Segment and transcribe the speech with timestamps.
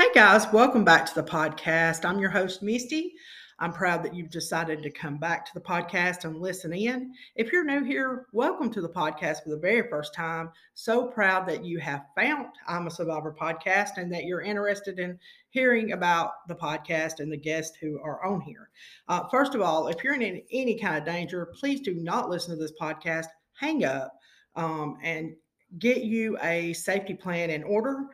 [0.00, 2.06] Hey guys, welcome back to the podcast.
[2.06, 3.12] I'm your host, Misty.
[3.58, 7.12] I'm proud that you've decided to come back to the podcast and listen in.
[7.36, 10.52] If you're new here, welcome to the podcast for the very first time.
[10.72, 15.18] So proud that you have found I'm a Survivor podcast and that you're interested in
[15.50, 18.70] hearing about the podcast and the guests who are on here.
[19.06, 22.56] Uh, first of all, if you're in any kind of danger, please do not listen
[22.56, 23.26] to this podcast.
[23.52, 24.18] Hang up
[24.56, 25.34] um, and
[25.78, 28.06] get you a safety plan in order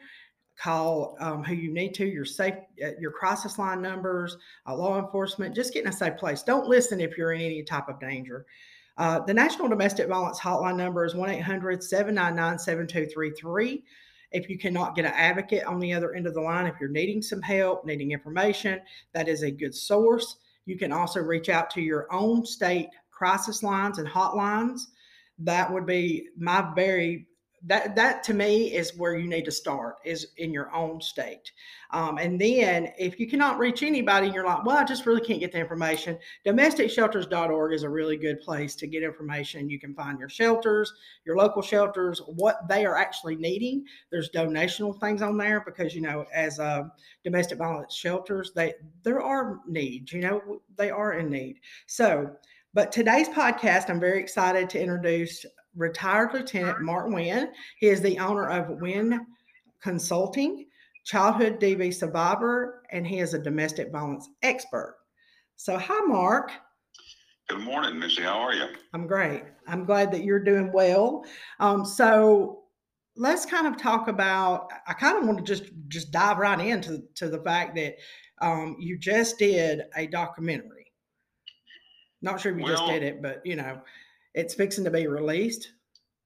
[0.59, 2.55] call um, who you need to, your safe,
[2.85, 4.37] uh, your crisis line numbers,
[4.67, 5.55] uh, law enforcement.
[5.55, 6.43] Just get in a safe place.
[6.43, 8.47] Don't listen if you're in any type of danger.
[8.99, 13.85] Uh, the National Domestic Violence Hotline number is 1 800 799 7233.
[14.33, 16.89] If you cannot get an advocate on the other end of the line, if you're
[16.89, 18.81] needing some help, needing information,
[19.13, 20.39] that is a good source.
[20.65, 24.81] You can also reach out to your own state crisis lines and hotlines.
[25.39, 27.27] That would be my very
[27.67, 31.51] that that to me is where you need to start is in your own state.
[31.91, 35.21] Um, and then if you cannot reach anybody and you're like well i just really
[35.21, 39.71] can't get the information domesticshelters.org is a really good place to get information.
[39.71, 40.93] You can find your shelters
[41.25, 43.85] your local shelters what they are actually needing.
[44.11, 46.85] There's donational things on there because you know as uh,
[47.25, 51.61] domestic violence shelters they there are needs you know they are in need.
[51.87, 52.37] So
[52.77, 55.47] but today's podcast, I'm very excited to introduce
[55.77, 57.53] retired Lieutenant Mark Wynn.
[57.79, 59.27] He is the owner of Wynn
[59.83, 60.67] Consulting,
[61.05, 64.97] childhood DV survivor, and he is a domestic violence expert.
[65.57, 66.51] So, hi, Mark.
[67.49, 68.23] Good morning, Missy.
[68.23, 68.67] How are you?
[68.93, 69.45] I'm great.
[69.69, 71.25] I'm glad that you're doing well.
[71.61, 72.65] Um, so,
[73.17, 74.71] let's kind of talk about.
[74.87, 77.97] I kind of want to just just dive right into to the fact that
[78.41, 80.93] um, you just did a documentary.
[82.23, 83.81] Not sure if you well, just did it, but you know,
[84.37, 85.73] it's fixing to be released,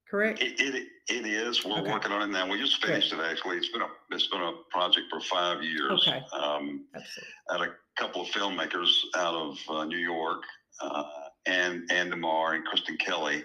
[0.07, 0.41] correct?
[0.41, 1.65] It, it, it is.
[1.65, 1.91] We're okay.
[1.91, 2.47] working on it now.
[2.47, 3.57] We just finished it actually.
[3.57, 6.05] It's been a it's been a project for five years.
[6.07, 6.21] Okay.
[6.33, 7.33] Um, Absolutely.
[7.49, 10.43] Had a couple of filmmakers out of uh, New York,
[10.81, 11.03] uh,
[11.45, 13.43] and Ann de Mare and Kirsten Kelly,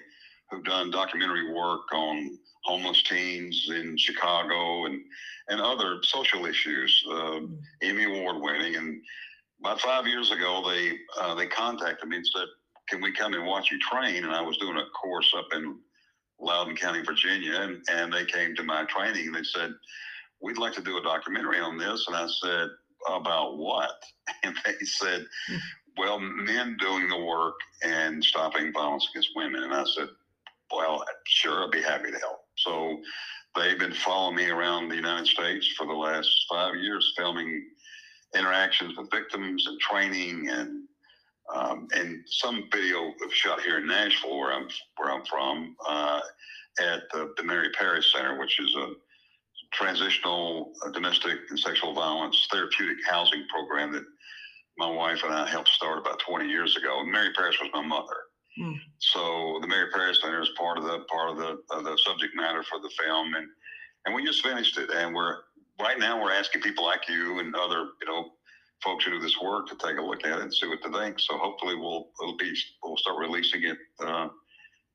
[0.50, 5.00] who've done documentary work on homeless teens in Chicago and
[5.48, 7.04] and other social issues.
[7.08, 7.54] Uh, mm-hmm.
[7.82, 9.00] Emmy Award winning, and
[9.60, 12.46] about five years ago, they uh, they contacted me and said,
[12.88, 14.24] can we come and watch you train?
[14.24, 15.78] And I was doing a course up in
[16.38, 19.72] Loudoun County, Virginia, and, and they came to my training and they said,
[20.40, 22.06] we'd like to do a documentary on this.
[22.06, 22.68] And I said,
[23.08, 23.90] about what?
[24.42, 25.56] And they said, hmm.
[25.96, 29.62] well, men doing the work and stopping violence against women.
[29.62, 30.08] And I said,
[30.72, 32.40] well, sure, I'd be happy to help.
[32.56, 32.98] So
[33.54, 37.66] they've been following me around the United States for the last five years, filming
[38.36, 40.85] interactions with victims and training and
[41.54, 46.20] um, and some video shot here in Nashville, where I'm where I'm from, uh,
[46.80, 48.92] at the, the Mary Parrish Center, which is a
[49.72, 54.04] transitional uh, domestic and sexual violence therapeutic housing program that
[54.78, 57.00] my wife and I helped start about 20 years ago.
[57.00, 58.16] And Mary Parrish was my mother.
[58.60, 58.78] Mm.
[58.98, 62.34] So the Mary Parrish Center is part of the part of the of the subject
[62.34, 63.46] matter for the film, and
[64.04, 65.36] and we just finished it, and we're
[65.80, 68.30] right now we're asking people like you and other you know
[68.82, 70.90] folks who do this work to take a look at it and see what they
[70.90, 71.18] think.
[71.18, 74.28] So hopefully we'll it'll be we'll start releasing it uh,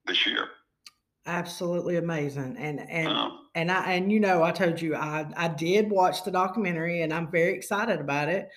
[0.05, 0.47] this year.
[1.25, 5.47] Absolutely amazing, and and uh, and I and you know I told you I I
[5.49, 8.49] did watch the documentary and I'm very excited about it.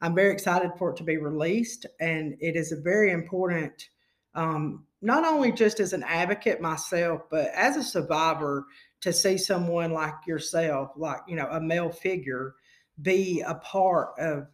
[0.00, 3.88] I'm very excited for it to be released, and it is a very important.
[4.34, 8.66] Um, not only just as an advocate myself, but as a survivor,
[9.02, 12.54] to see someone like yourself, like you know, a male figure,
[13.00, 14.46] be a part of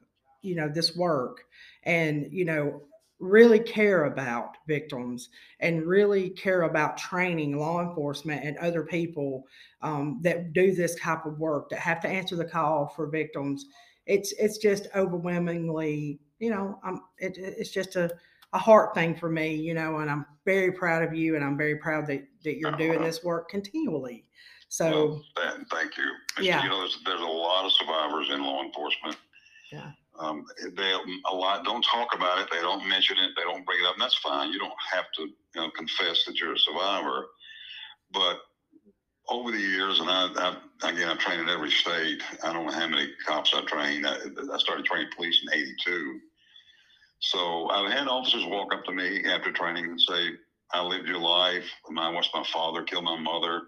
[0.43, 1.45] you know this work
[1.85, 2.83] and you know
[3.21, 5.29] really care about victims
[5.61, 9.45] and really care about training law enforcement and other people
[9.83, 13.65] um, that do this type of work that have to answer the call for victims.
[14.07, 18.11] It's it's just overwhelmingly you know I'm, it, it's just a,
[18.53, 21.59] a heart thing for me you know and i'm very proud of you and i'm
[21.59, 24.25] very proud that, that you're doing this work continually.
[24.71, 26.05] So well, thank you.
[26.41, 26.63] Yeah.
[26.63, 29.17] you know there's, there's a lot of survivors in law enforcement.
[29.73, 30.45] Yeah um,
[30.77, 30.93] they
[31.31, 32.49] a lot don't talk about it.
[32.51, 33.31] They don't mention it.
[33.37, 33.95] They don't bring it up.
[33.95, 34.53] And that's fine.
[34.53, 37.27] You don't have to you know, confess that you're a survivor.
[38.13, 38.39] But
[39.29, 42.23] over the years, and I, I again, I've trained in every state.
[42.43, 44.07] I don't know how many cops I trained.
[44.07, 46.21] I, I started training police in '82.
[47.21, 50.31] So I've had officers walk up to me after training and say,
[50.73, 51.65] "I lived your life.
[51.97, 53.63] I watched my father kill my mother.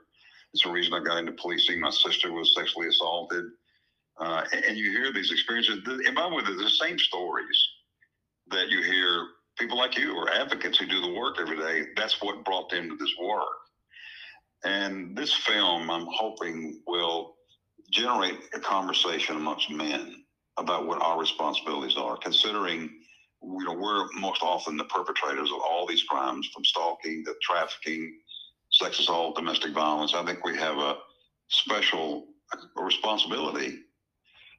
[0.52, 1.81] It's the reason I got into policing.
[1.81, 3.44] My sister was sexually assaulted."
[4.20, 5.81] Uh, and you hear these experiences.
[5.87, 7.69] And by the way, the same stories
[8.50, 9.26] that you hear
[9.58, 11.88] people like you or advocates who do the work every day.
[11.96, 13.44] That's what brought them to this work.
[14.62, 17.34] And this film, I'm hoping, will
[17.90, 20.23] generate a conversation amongst men
[20.58, 22.90] about what our responsibilities are, considering
[23.43, 28.19] you know we're most often the perpetrators of all these crimes, from stalking to trafficking,
[28.70, 30.12] sex assault, domestic violence.
[30.14, 30.99] I think we have a
[31.49, 32.26] special
[32.76, 33.78] responsibility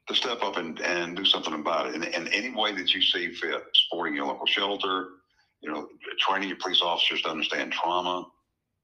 [0.08, 3.32] to step up and, and do something about it in, any way that you see
[3.32, 3.62] fit.
[3.74, 5.08] Supporting your local shelter,
[5.60, 5.88] you know,
[6.18, 8.26] training your police officers to understand trauma,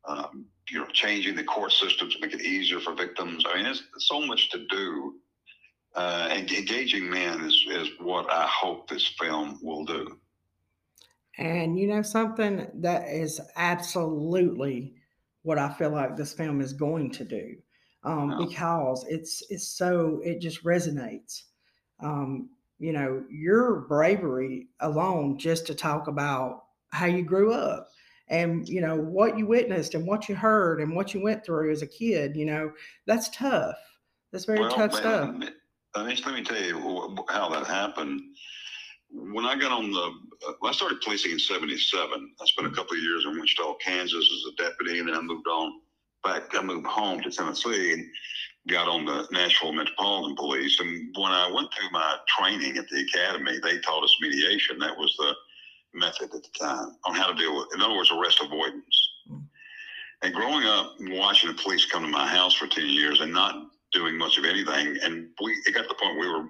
[0.07, 3.45] um, you know, changing the court system to make it easier for victims.
[3.49, 5.15] I mean, there's so much to do.
[5.95, 10.19] Uh, and engaging men is, is what I hope this film will do.
[11.39, 14.95] And you know, something that is absolutely
[15.43, 17.57] what I feel like this film is going to do.
[18.05, 18.47] Um, oh.
[18.47, 21.43] because it's it's so it just resonates.
[22.01, 27.89] Um, you know, your bravery alone just to talk about how you grew up
[28.31, 31.71] and you know what you witnessed and what you heard and what you went through
[31.71, 32.71] as a kid you know
[33.07, 33.77] that's tough.
[34.33, 35.29] That's very well, tough man, stuff.
[35.31, 35.51] mean,
[35.95, 38.21] let me tell you how that happened.
[39.11, 40.13] When i got on the
[40.49, 44.15] uh, i started policing in 77 i spent a couple of years in wichita kansas
[44.15, 45.81] as a deputy and then i moved on
[46.33, 48.07] back i moved home to tennessee and
[48.69, 53.01] got on the nashville metropolitan police and when i went through my training at the
[53.01, 55.35] academy they taught us mediation that was the
[55.95, 59.11] method at the time on how to deal with, in other words, arrest avoidance.
[59.31, 59.45] Mm.
[60.23, 63.67] And growing up, watching the police come to my house for 10 years and not
[63.93, 66.45] doing much of anything, and we it got to the point we were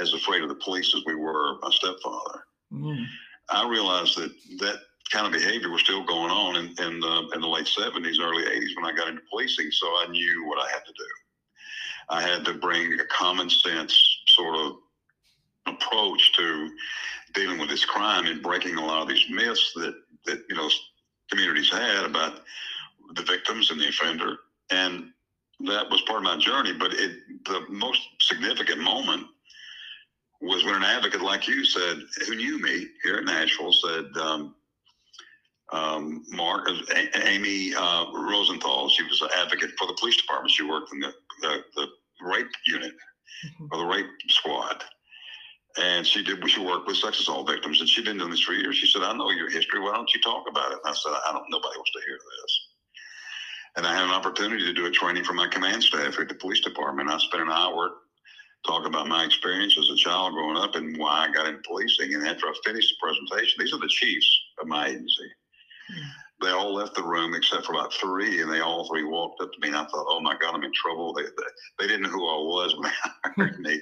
[0.00, 2.44] as afraid of the police as we were my stepfather.
[2.72, 3.04] Mm.
[3.50, 4.76] I realized that that
[5.10, 8.44] kind of behavior was still going on in, in, the, in the late 70s, early
[8.44, 9.70] 80s when I got into policing.
[9.70, 11.06] So I knew what I had to do.
[12.10, 13.94] I had to bring a common sense
[14.28, 14.76] sort of
[15.66, 16.70] approach to
[17.34, 19.94] dealing with this crime and breaking a lot of these myths that
[20.26, 20.68] that you know
[21.30, 22.40] communities had about
[23.14, 24.36] the victims and the offender,
[24.70, 25.10] and
[25.60, 26.72] that was part of my journey.
[26.72, 29.26] But it the most significant moment
[30.40, 34.06] was when an advocate like you said, who knew me here at Nashville, said.
[34.20, 34.54] Um,
[35.70, 36.94] um, Mark, uh,
[37.24, 38.88] Amy uh, Rosenthal.
[38.88, 40.52] She was an advocate for the police department.
[40.52, 41.12] She worked in the,
[41.42, 41.86] the, the
[42.22, 43.66] rape unit mm-hmm.
[43.70, 44.82] or the rape squad
[45.78, 48.52] and she did she worked with sex assault victims and she'd been doing this for
[48.52, 50.92] years she said i know your history why don't you talk about it and i
[50.92, 52.60] said i don't nobody wants to hear this
[53.76, 56.34] and i had an opportunity to do a training for my command staff at the
[56.34, 57.90] police department i spent an hour
[58.66, 62.14] talking about my experience as a child growing up and why i got into policing
[62.14, 65.30] and after i finished the presentation these are the chiefs of my agency.
[66.40, 69.50] They all left the room except for about three, and they all three walked up
[69.52, 69.68] to me.
[69.68, 71.30] And I thought, "Oh my God, I'm in trouble." They they,
[71.78, 73.80] they didn't know who I was when they hired me,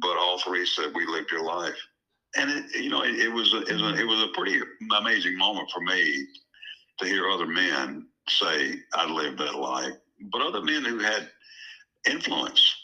[0.00, 1.78] but all three said we lived your life,
[2.36, 4.60] and it, you know it, it was a, it, was a, it was a pretty
[4.98, 6.26] amazing moment for me
[7.00, 9.94] to hear other men say I lived that life,
[10.32, 11.28] but other men who had
[12.08, 12.76] influence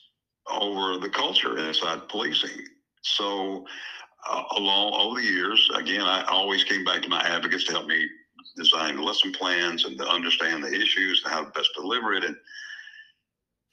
[0.50, 2.64] over the culture inside policing.
[3.02, 3.66] So
[4.28, 7.86] uh, along over the years, again, I always came back to my advocates to help
[7.86, 8.06] me
[8.56, 12.24] design lesson plans and to understand the issues and how to best deliver it.
[12.24, 12.36] And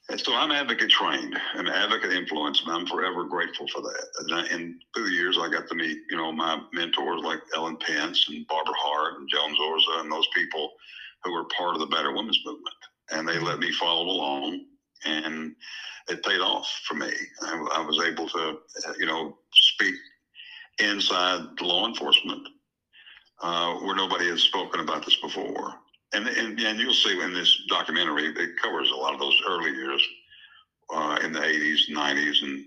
[0.08, 4.06] and so I'm advocate trained and advocate influenced, and I'm forever grateful for that.
[4.20, 7.40] And, I, and, through the years, I got to meet, you know, my mentors like
[7.56, 10.70] Ellen Pence and Barbara Hart and Joan Zorza and those people
[11.24, 12.74] who were part of the Battered Women's Movement.
[13.10, 14.66] And they let me follow along,
[15.04, 15.56] and
[16.08, 17.10] it paid off for me.
[17.42, 18.58] I, I was able to,
[19.00, 19.94] you know, speak
[20.78, 22.46] inside law enforcement
[23.42, 25.74] uh, where nobody had spoken about this before.
[26.12, 29.72] And, and and you'll see in this documentary it covers a lot of those early
[29.72, 30.02] years
[30.94, 32.64] uh, in the 80s 90s and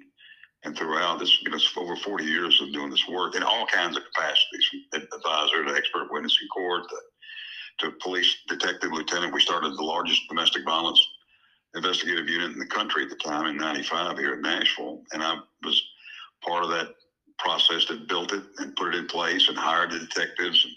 [0.66, 3.96] and throughout this you know over 40 years of doing this work in all kinds
[3.96, 9.34] of capacities from advisor to expert witness in court to, to police detective lieutenant.
[9.34, 11.02] We started the largest domestic violence
[11.76, 15.02] investigative unit in the country at the time in 95 here at nashville.
[15.14, 15.82] And i was
[16.42, 16.88] part of that
[17.40, 20.74] process that built it and put it in place and hired the detectives and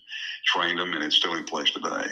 [0.46, 2.06] trained them and it's still in place today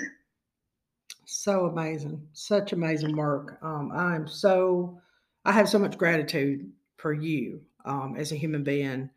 [1.30, 3.58] so amazing, such amazing work.
[3.62, 5.00] Um, I'm so,
[5.44, 9.08] I have so much gratitude for you um, as a human being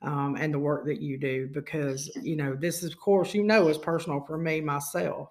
[0.00, 3.42] um, and the work that you do because, you know, this is, of course, you
[3.42, 5.28] know, is personal for me myself.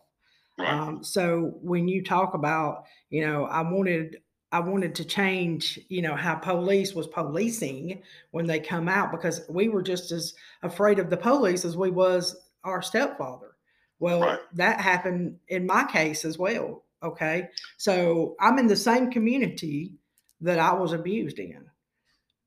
[0.60, 4.18] Um, so when you talk about, you know, I wanted,
[4.52, 8.02] I wanted to change, you know, how police was policing
[8.32, 11.92] when they come out because we were just as afraid of the police as we
[11.92, 13.56] was our stepfather.
[14.00, 14.40] Well, right.
[14.54, 16.84] that happened in my case as well.
[17.04, 17.50] Okay.
[17.78, 19.94] So I'm in the same community
[20.42, 21.66] that I was abused in.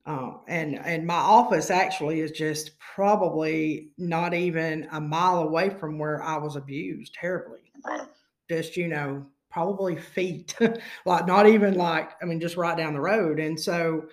[0.07, 5.99] Um, and and my office actually is just probably not even a mile away from
[5.99, 7.61] where I was abused terribly.
[7.85, 8.09] Right.
[8.49, 10.57] Just you know, probably feet,
[11.05, 13.41] like not even like, I mean, just right down the road.
[13.41, 14.07] And so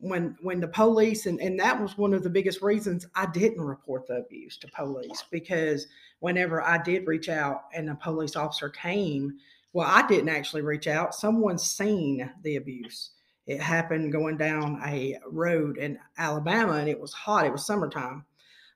[0.00, 3.60] when when the police and, and that was one of the biggest reasons I didn't
[3.60, 5.88] report the abuse to police because
[6.20, 9.38] whenever I did reach out and a police officer came,
[9.72, 11.14] well, I didn't actually reach out.
[11.14, 13.10] Someone seen the abuse.
[13.46, 17.46] It happened going down a road in Alabama and it was hot.
[17.46, 18.24] It was summertime.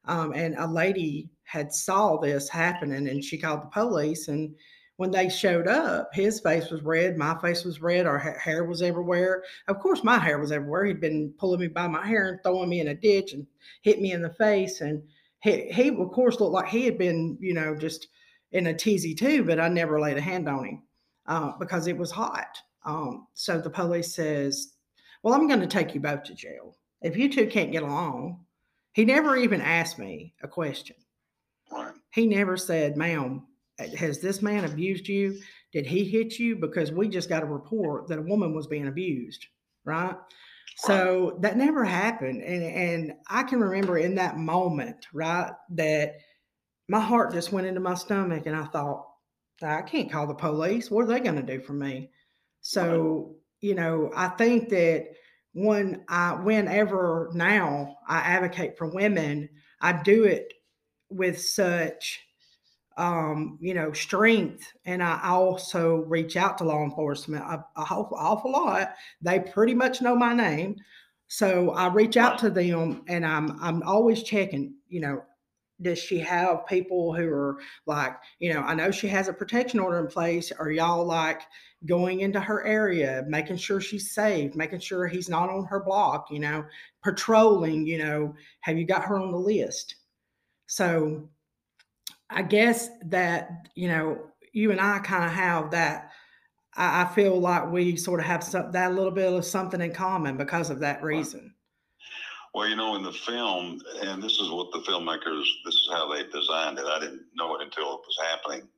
[0.07, 4.55] Um, and a lady had saw this happening and she called the police and
[5.03, 8.83] when they showed up, his face was red, my face was red, our hair was
[8.83, 9.43] everywhere.
[9.67, 10.85] Of course, my hair was everywhere.
[10.85, 13.45] He'd been pulling me by my hair and throwing me in a ditch and
[13.81, 14.81] hit me in the face.
[14.81, 15.03] And
[15.41, 18.07] he, he of course, looked like he had been, you know, just
[18.53, 20.83] in a teasy too, but I never laid a hand on him
[21.27, 22.57] uh, because it was hot.
[22.85, 24.75] Um, so the police says,
[25.25, 26.77] Well, I'm going to take you both to jail.
[27.01, 28.39] If you two can't get along,
[28.93, 30.95] he never even asked me a question.
[32.13, 33.49] He never said, Ma'am,
[33.91, 35.39] has this man abused you?
[35.73, 36.57] Did he hit you?
[36.57, 39.47] Because we just got a report that a woman was being abused,
[39.85, 40.17] right?
[40.77, 42.43] So that never happened.
[42.43, 46.17] And and I can remember in that moment, right, that
[46.89, 49.07] my heart just went into my stomach and I thought,
[49.63, 50.91] I can't call the police.
[50.91, 52.11] What are they going to do for me?
[52.61, 55.09] So, you know, I think that
[55.53, 59.49] when I whenever now I advocate for women,
[59.81, 60.53] I do it
[61.11, 62.21] with such
[62.97, 64.73] um, you know, strength.
[64.85, 68.95] And I also reach out to law enforcement a, a awful, awful lot.
[69.21, 70.77] They pretty much know my name.
[71.29, 75.23] So I reach out to them and I'm I'm always checking, you know,
[75.81, 79.81] does she have people who are like, you know, I know she has a protection
[79.81, 80.53] order in place.
[80.53, 81.43] Are y'all like
[81.87, 86.31] going into her area, making sure she's safe, making sure he's not on her block,
[86.31, 86.65] you know,
[87.03, 89.97] patrolling, you know, have you got her on the list?
[90.67, 91.29] So
[92.35, 94.19] I guess that, you know,
[94.53, 96.11] you and I kind of have that.
[96.75, 99.93] I, I, feel like we sort of have some, that little bit of something in
[99.93, 101.55] common because of that reason.
[102.55, 106.13] Well, you know, in the film, and this is what the filmmakers, this is how
[106.13, 106.85] they designed it.
[106.85, 108.69] I didn't know it until it was happening.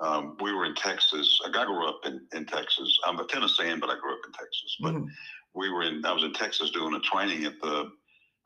[0.00, 1.40] Um, we were in Texas.
[1.46, 2.98] I grew up in, in Texas.
[3.06, 4.76] I'm a Tennessean, but I grew up in Texas.
[4.80, 5.06] But mm-hmm.
[5.54, 7.90] we were in, I was in Texas doing a training at the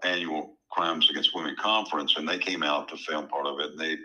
[0.04, 3.72] annual Crimes Against Women conference, and they came out to film part of it.
[3.72, 3.96] And they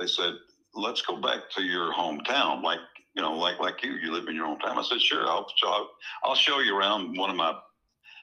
[0.00, 0.34] they said,
[0.74, 2.62] let's go back to your hometown.
[2.62, 2.80] Like,
[3.14, 4.78] you know, like, like you, you live in your hometown.
[4.78, 5.86] I said, sure, I'll, show,
[6.24, 7.54] I'll show you around one of my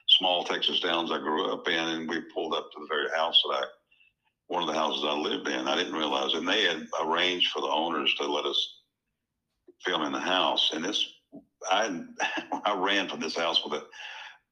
[0.08, 1.78] small Texas towns I grew up in.
[1.78, 3.64] And we pulled up to the very house that I,
[4.48, 5.68] one of the houses I lived in.
[5.68, 8.80] I didn't realize, and they had arranged for the owners to let us
[9.84, 10.70] film in the house.
[10.74, 11.06] And this,
[11.70, 12.02] I,
[12.64, 13.86] I ran from this house with the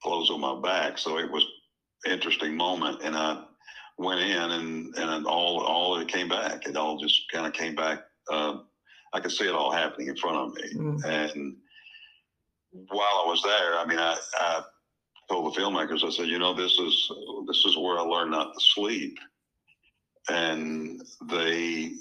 [0.02, 0.98] clothes on my back.
[0.98, 1.46] So it was
[2.06, 3.00] interesting moment.
[3.02, 3.42] And I,
[3.98, 6.66] went in and and all all it came back.
[6.66, 8.04] It all just kind of came back.
[8.30, 8.58] Uh,
[9.12, 10.74] I could see it all happening in front of me.
[10.74, 11.04] Mm.
[11.04, 11.56] And
[12.88, 14.62] while I was there, I mean, I, I
[15.28, 17.10] told the filmmakers, I said, you know, this is
[17.46, 19.18] this is where I learned not to sleep.
[20.28, 21.92] And they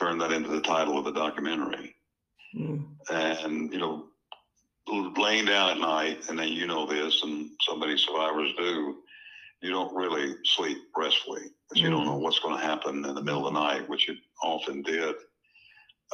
[0.00, 1.94] turned that into the title of the documentary.
[2.56, 2.84] Mm.
[3.10, 4.06] And you know,
[5.16, 8.96] laying down at night, and then you know this, and so many survivors do
[9.60, 12.20] you don't really sleep restfully because you don't know mm.
[12.20, 15.14] what's going to happen in the middle of the night, which it often did.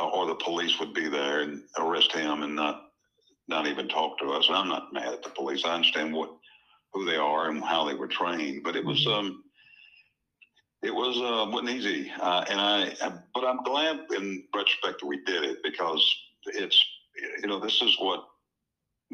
[0.01, 2.83] Uh, or the police would be there and arrest him and not
[3.49, 4.49] not even talk to us.
[4.49, 5.65] And I'm not mad at the police.
[5.65, 6.31] I understand what
[6.93, 9.27] who they are and how they were trained, but it was mm-hmm.
[9.27, 9.45] um
[10.83, 12.13] it was uh, wasn't easy.
[12.21, 16.05] Uh, and I, I but I'm glad in retrospect that we did it because
[16.47, 16.85] it's
[17.41, 18.25] you know this is what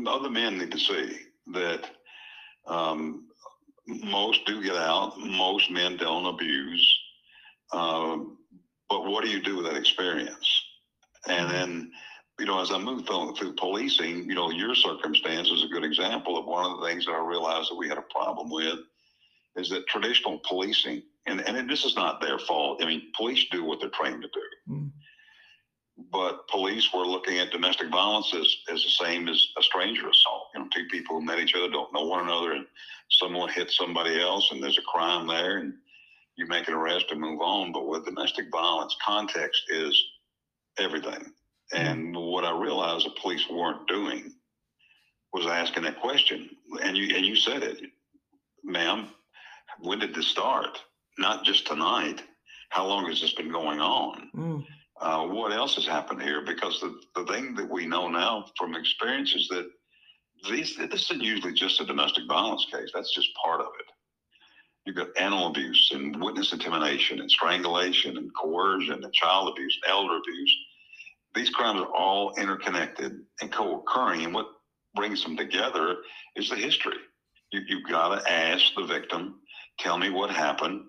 [0.07, 1.19] other men need to see
[1.53, 1.91] that
[2.67, 3.27] um,
[3.87, 5.19] most do get out.
[5.19, 6.99] Most men don't abuse.
[7.73, 8.39] Um,
[8.89, 10.65] but what do you do with that experience?
[11.27, 11.93] And then,
[12.39, 16.37] you know, as I moved through policing, you know, your circumstance is a good example
[16.37, 18.79] of one of the things that I realized that we had a problem with
[19.57, 22.83] is that traditional policing, and, and this is not their fault.
[22.83, 24.73] I mean, police do what they're trained to do.
[24.73, 24.93] Mm
[26.11, 30.42] but police were looking at domestic violence as, as the same as a stranger assault.
[30.75, 32.67] Two people who met each other don't know one another, and
[33.11, 35.75] someone hits somebody else, and there's a crime there, and
[36.37, 37.73] you make an arrest and move on.
[37.73, 40.01] But with domestic violence, context is
[40.79, 41.33] everything.
[41.73, 41.77] Mm-hmm.
[41.77, 44.33] And what I realized the police weren't doing
[45.33, 46.51] was asking that question.
[46.83, 47.81] And you and you said it,
[48.65, 49.09] ma'am.
[49.81, 50.79] When did this start?
[51.19, 52.23] Not just tonight.
[52.69, 54.31] How long has this been going on?
[54.37, 54.65] Mm
[55.03, 56.43] uh, what else has happened here?
[56.43, 59.69] Because the, the thing that we know now from experience is that
[60.51, 62.91] these this isn't usually just a domestic violence case.
[62.93, 63.87] That's just part of it.
[64.85, 69.93] You've got animal abuse and witness intimidation and strangulation and coercion and child abuse, and
[69.93, 70.57] elder abuse.
[71.35, 74.25] these crimes are all interconnected and co-occurring.
[74.25, 74.49] And what
[74.95, 75.99] brings them together
[76.37, 76.97] is the history.
[77.53, 79.37] You, you've got to ask the victim,
[79.79, 80.83] tell me what happened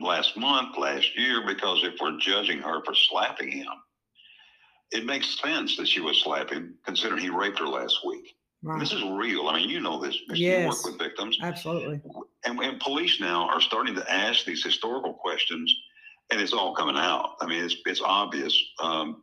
[0.00, 3.68] last month, last year, because if we're judging her for slapping him,
[4.90, 8.34] it makes sense that she would slap him, considering he raped her last week.
[8.62, 8.78] Right.
[8.78, 9.48] This is real.
[9.48, 10.18] I mean, you know this.
[10.28, 10.60] Yes.
[10.60, 11.38] You work with victims.
[11.42, 12.00] Absolutely.
[12.44, 15.74] And, and police now are starting to ask these historical questions,
[16.30, 17.36] and it's all coming out.
[17.40, 18.58] I mean, it's it's obvious.
[18.82, 19.22] Um,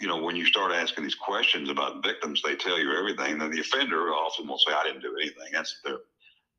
[0.00, 3.40] you know, when you start asking these questions about victims, they tell you everything.
[3.40, 5.98] And the offender often will say, "I didn't do anything." That's their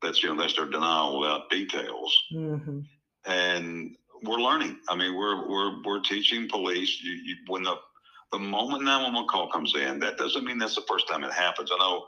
[0.00, 2.22] that's you know that's their denial without details.
[2.32, 2.80] Mm-hmm.
[3.26, 4.78] And we're learning.
[4.88, 7.02] I mean, we're we're we're teaching police.
[7.02, 7.76] You, you, when the
[8.32, 11.70] the moment 911 call comes in, that doesn't mean that's the first time it happens.
[11.72, 12.06] I know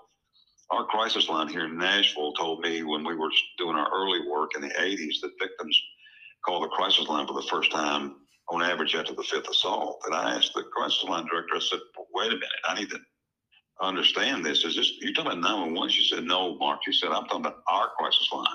[0.70, 4.52] our crisis line here in Nashville told me when we were doing our early work
[4.54, 5.80] in the 80s that victims
[6.44, 8.16] call the crisis line for the first time
[8.48, 10.02] on average after the fifth assault.
[10.06, 11.80] And I asked the crisis line director, I said,
[12.14, 12.98] wait a minute, I need to
[13.80, 14.64] understand this.
[14.64, 15.90] Is this, you're talking about 911?
[15.90, 16.80] She said, no, Mark.
[16.84, 18.46] She said, I'm talking about our crisis line.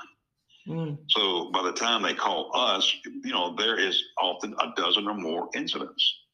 [0.67, 0.97] Mm.
[1.09, 5.13] So by the time they call us, you know, there is often a dozen or
[5.13, 6.26] more incidents.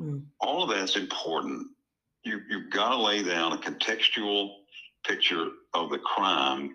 [0.00, 0.24] Mm.
[0.40, 1.68] All of that's important.
[2.24, 4.56] You, you've got to lay down a contextual
[5.04, 6.74] picture of the crime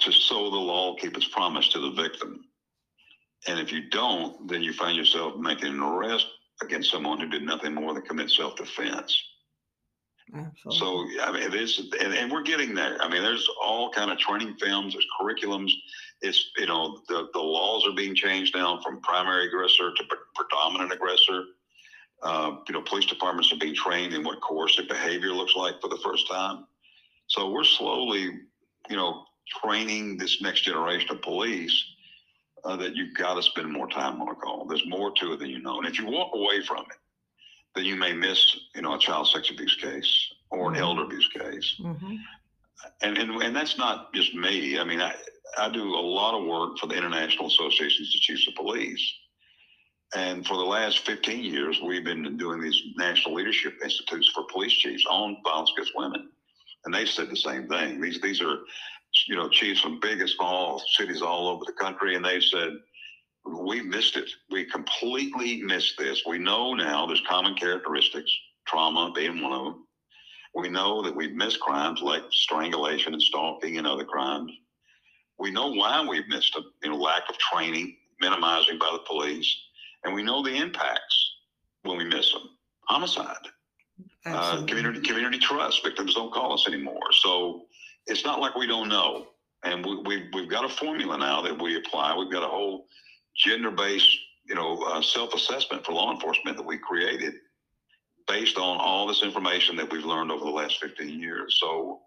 [0.00, 2.44] to so the law keep its promise to the victim.
[3.46, 6.26] And if you don't, then you find yourself making an arrest
[6.62, 9.22] against someone who did nothing more than commit self defense.
[10.34, 10.78] Absolutely.
[11.16, 13.00] So I mean, it is, and, and, we're getting there.
[13.00, 15.70] I mean, there's all kind of training films, there's curriculums.
[16.20, 20.92] It's you know the the laws are being changed now from primary aggressor to predominant
[20.92, 21.44] aggressor.
[22.22, 25.88] Uh, you know, police departments are being trained in what coercive behavior looks like for
[25.88, 26.64] the first time.
[27.28, 28.40] So we're slowly,
[28.90, 29.24] you know,
[29.62, 31.84] training this next generation of police
[32.64, 34.66] uh, that you've got to spend more time on a call.
[34.66, 35.78] There's more to it than you know.
[35.78, 36.96] And if you walk away from it,
[37.74, 40.82] then you may miss, you know, a child sex abuse case or an mm-hmm.
[40.82, 41.74] elder abuse case.
[41.80, 42.16] Mm-hmm.
[43.02, 44.78] And, and and that's not just me.
[44.78, 45.14] I mean, I,
[45.58, 49.12] I do a lot of work for the International Associations of Chiefs of Police.
[50.14, 54.72] And for the last 15 years, we've been doing these national leadership institutes for police
[54.72, 56.30] chiefs on violence against women.
[56.84, 58.00] And they've said the same thing.
[58.00, 58.58] These these are
[59.26, 62.70] you know, chiefs from big and small cities all over the country, and they said,
[63.44, 64.30] we missed it.
[64.50, 66.22] We completely missed this.
[66.26, 68.30] We know now there's common characteristics,
[68.66, 69.86] trauma being one of them.
[70.54, 74.52] We know that we've missed crimes like strangulation and stalking and other crimes.
[75.38, 79.56] We know why we've missed them, you know, lack of training, minimizing by the police,
[80.04, 81.32] and we know the impacts
[81.82, 82.42] when we miss them.
[82.88, 83.36] Homicide,
[84.26, 85.84] uh, community community trust.
[85.84, 87.12] Victims don't call us anymore.
[87.12, 87.62] So
[88.06, 89.26] it's not like we don't know.
[89.64, 92.16] And we, we, we've got a formula now that we apply.
[92.16, 92.86] We've got a whole
[93.36, 94.08] gender based,
[94.46, 97.34] you know, uh, self assessment for law enforcement that we created
[98.26, 101.58] based on all this information that we've learned over the last 15 years.
[101.60, 102.00] So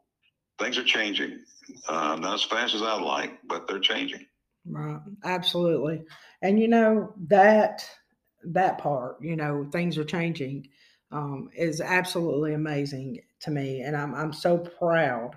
[0.59, 1.43] things are changing.
[1.87, 4.25] Uh, not as fast as I'd like, but they're changing.
[4.65, 4.99] Right.
[5.23, 6.03] Absolutely.
[6.41, 7.87] And you know, that
[8.43, 10.67] that part, you know, things are changing
[11.11, 13.81] um, is absolutely amazing to me.
[13.81, 15.31] And I'm I'm so proud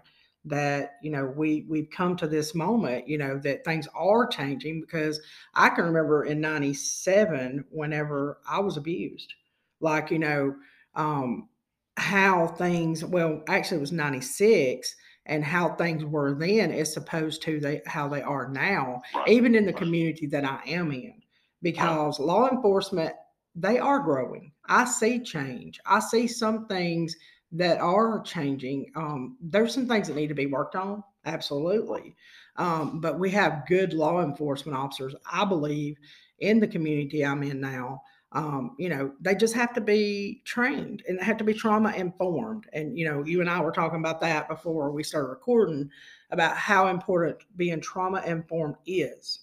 [0.46, 4.78] that you know we we've come to this moment you know that things are changing
[4.82, 5.18] because
[5.54, 9.32] i can remember in 97 whenever i was abused
[9.80, 10.54] like you know
[10.96, 11.48] um
[11.96, 14.94] how things well actually it was 96
[15.26, 19.28] and how things were then as opposed to they how they are now right.
[19.28, 21.14] even in the community that i am in
[21.62, 22.26] because right.
[22.26, 23.14] law enforcement
[23.54, 27.16] they are growing i see change i see some things
[27.54, 28.90] that are changing.
[28.96, 32.16] Um, there's some things that need to be worked on, absolutely.
[32.56, 35.96] Um, but we have good law enforcement officers, I believe,
[36.40, 38.02] in the community I'm in now.
[38.34, 41.92] Um, you know, they just have to be trained and they have to be trauma
[41.92, 42.66] informed.
[42.72, 45.88] And, you know, you and I were talking about that before we started recording
[46.30, 49.40] about how important being trauma informed is.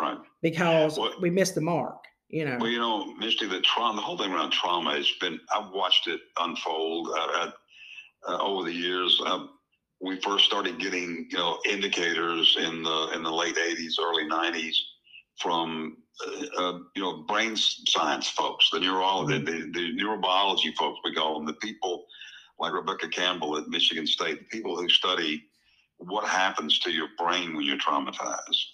[0.00, 0.18] Right.
[0.40, 2.56] Because well, we missed the mark you know.
[2.58, 5.38] Well, you know, Misty, the trauma, the whole thing around trauma has been.
[5.54, 7.50] I've watched it unfold uh,
[8.26, 9.20] uh, over the years.
[9.24, 9.46] Uh,
[10.00, 14.74] we first started getting, you know, indicators in the in the late '80s, early '90s
[15.38, 19.72] from, uh, uh, you know, brain science folks, the neurology, mm-hmm.
[19.72, 22.04] the, the, neurobiology folks, we call them, the people
[22.58, 25.44] like Rebecca Campbell at Michigan State, the people who study
[25.98, 28.64] what happens to your brain when you're traumatized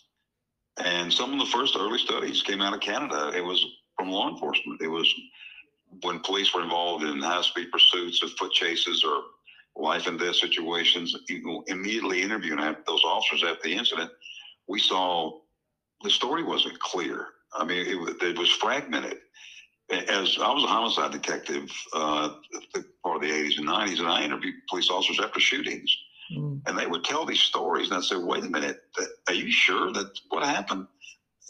[0.85, 3.33] and some of the first early studies came out of Canada.
[3.35, 3.65] It was
[3.97, 4.81] from law enforcement.
[4.81, 5.13] It was
[6.03, 9.23] when police were involved in high speed pursuits or foot chases or
[9.77, 14.11] life and death situations, You immediately interviewing those officers after the incident,
[14.67, 15.41] we saw
[16.03, 17.27] the story wasn't clear.
[17.53, 19.19] I mean, it, it was fragmented.
[19.91, 22.35] as I was a homicide detective uh,
[23.03, 25.95] part of the 80s and 90s, and I interviewed police officers after shootings.
[26.33, 26.63] Mm.
[26.67, 28.83] And they would tell these stories, and I'd say, "Wait a minute,
[29.29, 30.87] are you sure that what happened?"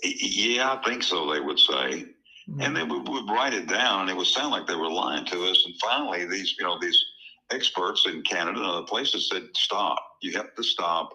[0.04, 1.32] Yeah, I think so.
[1.32, 2.06] They would say,
[2.48, 2.60] mm.
[2.60, 5.24] and then we would write it down, and it would sound like they were lying
[5.26, 5.64] to us.
[5.66, 7.02] And finally, these you know these
[7.50, 9.98] experts in Canada and other places said, "Stop!
[10.22, 11.10] You have to stop."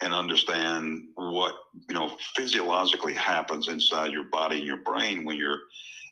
[0.00, 1.54] And understand what
[1.88, 5.60] you know physiologically happens inside your body and your brain when you're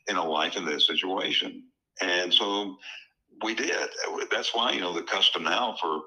[0.07, 1.63] in a life and death situation.
[2.01, 2.77] And so
[3.43, 3.89] we did.
[4.31, 6.01] That's why you know the custom now for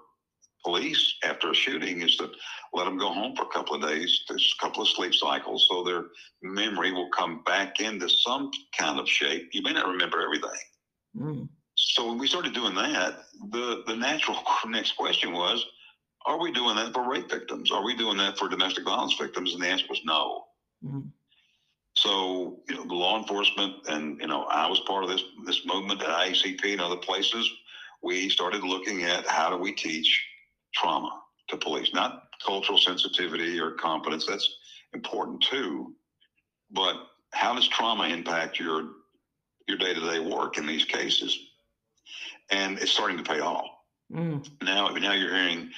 [0.65, 2.31] police after a shooting is to
[2.75, 4.21] let them go home for a couple of days.
[4.29, 6.05] There's a couple of sleep cycles, so their
[6.43, 9.49] memory will come back into some kind of shape.
[9.53, 10.51] You may not remember everything.
[11.17, 11.49] Mm.
[11.75, 15.65] So when we started doing that, the the natural next question was,
[16.27, 17.71] are we doing that for rape victims?
[17.71, 19.55] Are we doing that for domestic violence victims?
[19.55, 20.45] And the answer was no.
[20.85, 21.11] Mm.
[21.95, 25.65] So you know, the law enforcement and you know, I was part of this this
[25.67, 27.51] movement at IACP and other places.
[28.03, 30.25] We started looking at how do we teach
[30.75, 34.27] trauma to police, not cultural sensitivity or competence.
[34.27, 34.49] That's
[34.95, 35.95] important too.
[36.71, 36.97] But
[37.33, 38.91] how does trauma impact your
[39.67, 41.39] your day to day work in these cases?
[42.51, 43.67] And it's starting to pay off.
[44.13, 44.49] Mm.
[44.63, 45.71] Now, now you're hearing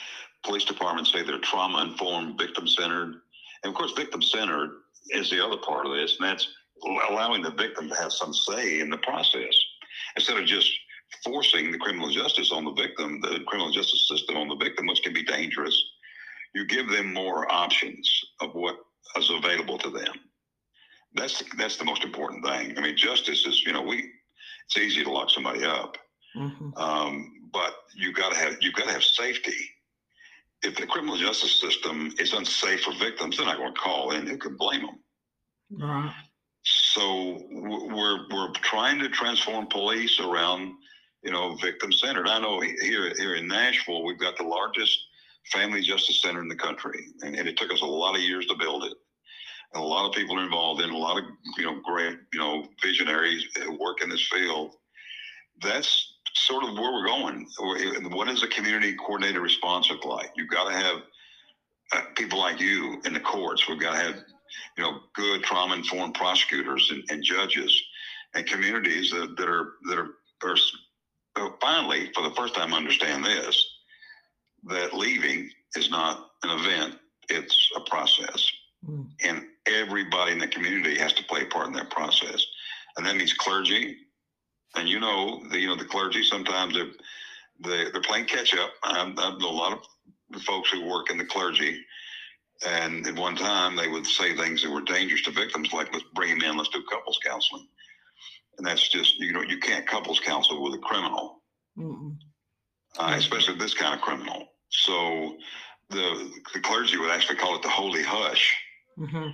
[0.44, 3.14] police departments say they're trauma informed, victim centered,
[3.62, 4.70] and of course, victim centered
[5.10, 6.48] is the other part of this, and that's
[7.10, 9.54] allowing the victim to have some say in the process
[10.16, 10.70] instead of just
[11.24, 15.02] forcing the criminal justice on the victim, the criminal justice system on the victim, which
[15.02, 15.80] can be dangerous.
[16.54, 18.76] You give them more options of what
[19.16, 20.14] is available to them.
[21.14, 22.76] That's that's the most important thing.
[22.76, 24.10] I mean, justice is you know we
[24.66, 25.98] it's easy to lock somebody up,
[26.36, 26.70] mm-hmm.
[26.76, 29.56] um, but you got to have you got to have safety.
[30.62, 34.26] If the criminal justice system is unsafe for victims, they're not going to call in.
[34.26, 34.98] Who can blame them?
[35.70, 36.12] Right.
[36.64, 40.74] So we're we're trying to transform police around
[41.22, 42.28] you know, victim centered.
[42.28, 44.98] I know here here in Nashville, we've got the largest
[45.52, 48.46] family justice center in the country, and, and it took us a lot of years
[48.46, 48.94] to build it.
[49.72, 51.24] And a lot of people are involved in a lot of
[51.56, 54.74] you know great you know visionaries who work in this field.
[55.62, 56.11] That's
[56.52, 57.46] sort of where we're going.
[58.10, 60.30] What does a community coordinated response look like?
[60.36, 60.96] You've got to have
[61.92, 63.66] uh, people like you in the courts.
[63.68, 64.16] We've got to have
[64.76, 67.72] you know good trauma informed prosecutors and, and, judges
[68.34, 70.10] and communities that, that are that are,
[70.44, 70.56] are
[71.36, 73.66] so finally, for the first time, understand this
[74.64, 76.98] that leaving is not an event,
[77.30, 78.46] it's a process.
[78.86, 79.08] Mm.
[79.24, 82.44] And everybody in the community has to play a part in that process.
[82.96, 83.96] And that means clergy.
[84.74, 86.90] And you know, the, you know, the clergy sometimes they're,
[87.60, 88.70] they, they're playing catch up.
[88.82, 91.78] I, I know a lot of folks who work in the clergy.
[92.66, 96.04] And at one time, they would say things that were dangerous to victims, like, let's
[96.14, 97.66] bring him in, let's do couples counseling
[98.58, 101.42] and that's just you know you can't couples counsel with a criminal,
[102.98, 104.46] uh, especially this kind of criminal.
[104.68, 105.36] So
[105.90, 108.54] the the clergy would actually call it the holy hush.
[108.98, 109.30] Mm-hmm.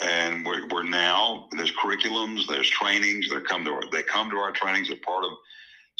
[0.00, 3.28] And we're, we're now there's curriculums, there's trainings.
[3.28, 4.88] They come to our they come to our trainings.
[4.88, 5.32] They're part of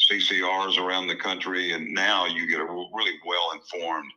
[0.09, 4.11] CCRs around the country, and now you get a really well informed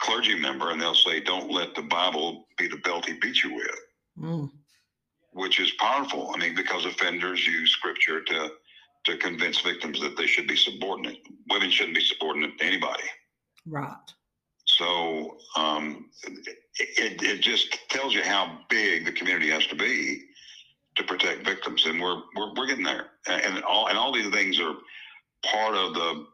[0.00, 3.54] clergy member, and they'll say, "Don't let the Bible be the belt he beats you
[3.54, 3.78] with."
[4.18, 4.50] Mm
[5.32, 6.30] which is powerful.
[6.34, 8.50] I mean, because offenders use scripture to
[9.04, 11.18] to convince victims that they should be subordinate.
[11.50, 13.02] Women shouldn't be subordinate to anybody.
[13.66, 13.96] Right.
[14.64, 16.08] So um,
[16.98, 20.24] it, it just tells you how big the community has to be
[20.96, 23.06] to protect victims, and we're we're, we're getting there.
[23.26, 24.74] And all and all these things are
[25.44, 26.26] part of the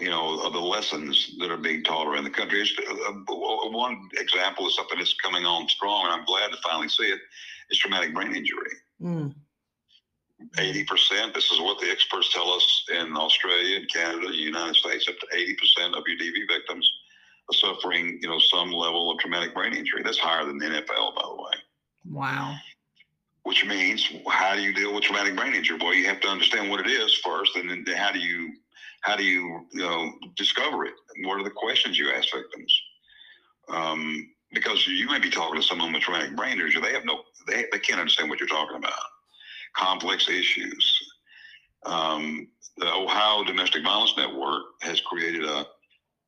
[0.00, 2.68] you know of the lessons that are being taught around the country.
[2.88, 3.12] Uh,
[3.70, 7.20] one example is something that's coming on strong, and I'm glad to finally see it
[7.70, 8.72] is traumatic brain injury.
[9.02, 9.34] Mm.
[10.56, 15.08] 80%, this is what the experts tell us in Australia and Canada, the United States,
[15.08, 16.88] up to 80% of your DV victims
[17.52, 20.02] suffering, you know, some level of traumatic brain injury.
[20.02, 21.58] That's higher than the NFL, by the way.
[22.10, 22.54] Wow.
[23.44, 25.78] Which means, how do you deal with traumatic brain injury?
[25.80, 28.52] Well, you have to understand what it is first, and then how do you,
[29.00, 30.94] how do you, you know, discover it?
[31.24, 32.80] what are the questions you ask victims?
[33.68, 37.22] Um, because you may be talking to someone with traumatic brain injury, they have no,
[37.46, 38.92] they, they can't understand what you're talking about.
[39.74, 41.10] Complex issues.
[41.84, 45.66] Um, the Ohio Domestic Violence Network has created a,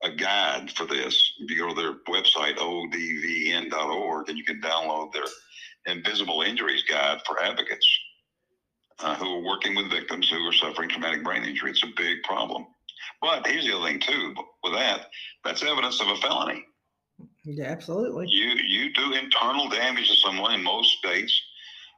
[0.03, 1.33] a guide for this.
[1.41, 5.25] If you go to their website, odvn.org, and you can download their
[5.87, 7.87] Invisible Injuries Guide for advocates
[8.99, 11.71] uh, who are working with victims who are suffering traumatic brain injury.
[11.71, 12.67] It's a big problem.
[13.21, 14.35] But here's the other thing, too.
[14.63, 15.07] With that,
[15.45, 16.65] that's evidence of a felony.
[17.45, 18.27] Yeah, absolutely.
[18.29, 21.39] You you do internal damage to someone in most states.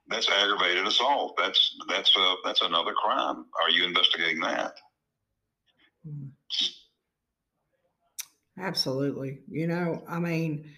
[0.08, 1.34] that's aggravated assault.
[1.38, 3.46] That's that's a that's another crime.
[3.62, 4.74] Are you investigating that?
[6.06, 6.30] Mm.
[8.58, 9.40] Absolutely.
[9.48, 10.70] You know, I mean,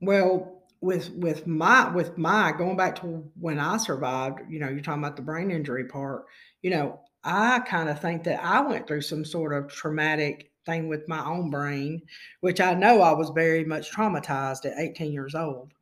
[0.00, 4.80] well, with with my with my going back to when I survived, you know, you're
[4.80, 6.26] talking about the brain injury part.
[6.62, 10.88] You know, I kind of think that I went through some sort of traumatic thing
[10.88, 12.02] with my own brain,
[12.40, 15.72] which I know I was very much traumatized at 18 years old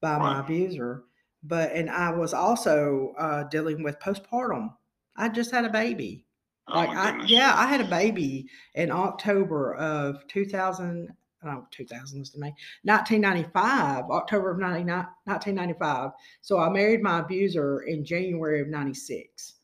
[0.00, 1.04] by my abuser.
[1.42, 4.74] But and I was also uh, dealing with postpartum.
[5.16, 6.26] I just had a baby.
[6.72, 11.08] Oh, Like I yeah, I had a baby in October of 2000
[11.44, 12.54] no, 2000 was to me,
[12.84, 16.10] 1995, October of 99 1995.
[16.40, 19.54] So I married my abuser in January of 96.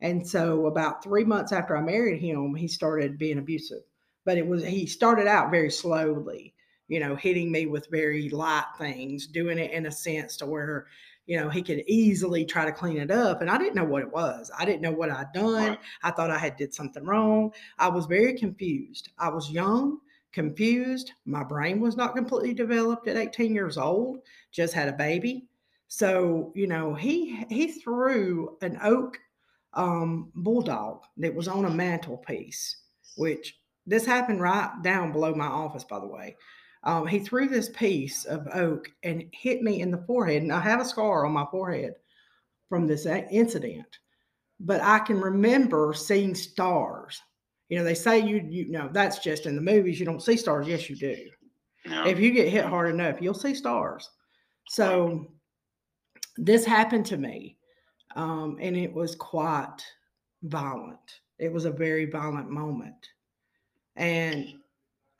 [0.00, 3.82] And so about 3 months after I married him, he started being abusive.
[4.24, 6.54] But it was he started out very slowly,
[6.88, 10.86] you know, hitting me with very light things, doing it in a sense to where
[11.28, 13.42] you know, he could easily try to clean it up.
[13.42, 14.50] And I didn't know what it was.
[14.58, 15.68] I didn't know what I'd done.
[15.68, 15.78] Right.
[16.02, 17.52] I thought I had did something wrong.
[17.78, 19.10] I was very confused.
[19.18, 19.98] I was young,
[20.32, 21.12] confused.
[21.26, 24.20] My brain was not completely developed at 18 years old.
[24.52, 25.46] Just had a baby.
[25.88, 29.18] So, you know, he he threw an oak
[29.74, 32.84] um, bulldog that was on a mantelpiece,
[33.18, 33.54] which
[33.86, 36.36] this happened right down below my office, by the way.
[36.84, 40.60] Um, he threw this piece of oak and hit me in the forehead, and I
[40.60, 41.94] have a scar on my forehead
[42.68, 43.98] from this incident.
[44.60, 47.20] But I can remember seeing stars.
[47.68, 50.00] You know, they say you you know that's just in the movies.
[50.00, 50.66] You don't see stars.
[50.66, 51.16] Yes, you do.
[51.84, 52.06] Yeah.
[52.06, 54.08] If you get hit hard enough, you'll see stars.
[54.68, 55.26] So
[56.36, 57.56] this happened to me,
[58.16, 59.78] um, and it was quite
[60.42, 61.20] violent.
[61.38, 63.08] It was a very violent moment,
[63.96, 64.54] and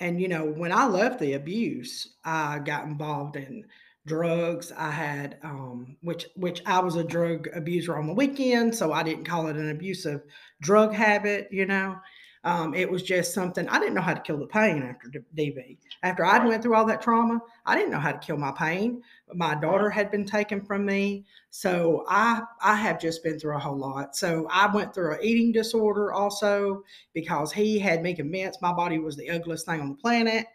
[0.01, 3.65] and you know when I left the abuse, I got involved in
[4.07, 4.73] drugs.
[4.77, 9.03] I had um, which which I was a drug abuser on the weekend, so I
[9.03, 10.23] didn't call it an abusive
[10.61, 11.49] drug habit.
[11.51, 11.97] You know,
[12.45, 15.77] um, it was just something I didn't know how to kill the pain after DV.
[16.03, 19.03] After I went through all that trauma, I didn't know how to kill my pain.
[19.35, 23.61] My daughter had been taken from me, so I I have just been through a
[23.61, 24.17] whole lot.
[24.17, 28.99] So I went through an eating disorder also because he had me convinced my body
[28.99, 30.47] was the ugliest thing on the planet.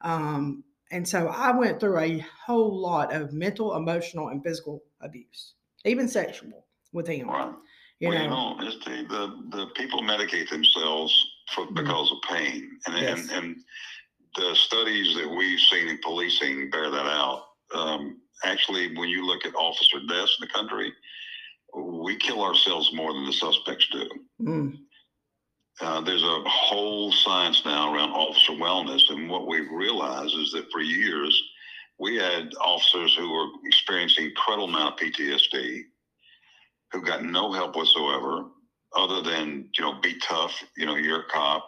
[0.00, 5.54] Um, and so I went through a whole lot of mental, emotional, and physical abuse,
[5.84, 7.28] even sexual with him.
[8.04, 11.12] You well, know, you know, it's the, the the people medicate themselves
[11.54, 11.74] for Mhm.
[11.74, 13.30] because of pain, and Yes.
[13.30, 13.64] and and
[14.36, 17.46] the studies that we've seen in policing bear that out.
[17.74, 20.92] Um, actually, when you look at officer deaths in the country,
[21.74, 24.08] we kill ourselves more than the suspects do.
[24.42, 24.78] Mm,
[25.80, 30.70] Uh, there's a whole science now around officer wellness, and what we've realized is that
[30.70, 31.34] for years
[31.98, 35.84] we had officers who were experiencing incredible amount of PTSD,
[36.92, 38.44] who got no help whatsoever,
[38.96, 41.66] other than you know be tough, you know you're a cop.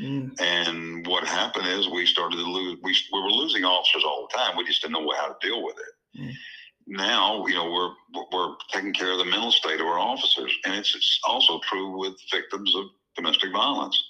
[0.00, 2.78] mm, And what happened is we started to lose.
[2.82, 4.56] We, we were losing officers all the time.
[4.56, 6.20] We just didn't know how to deal with it.
[6.22, 6.32] Mm.
[6.90, 10.74] Now, you know, we're we're taking care of the mental state of our officers, and
[10.74, 12.84] it's, it's also true with victims of
[13.16, 14.00] domestic violence.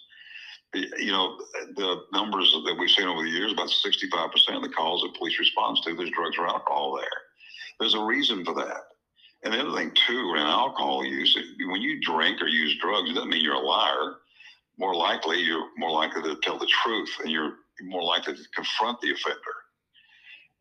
[0.74, 1.38] You know,
[1.76, 5.38] the numbers that we've seen over the years, about 65% of the calls that police
[5.38, 7.08] responds to, there's drugs or alcohol there.
[7.80, 8.82] There's a reason for that.
[9.42, 11.36] And the other thing, too, around alcohol use,
[11.68, 14.16] when you drink or use drugs, it doesn't mean you're a liar.
[14.78, 19.00] More likely, you're more likely to tell the truth and you're more likely to confront
[19.00, 19.38] the offender.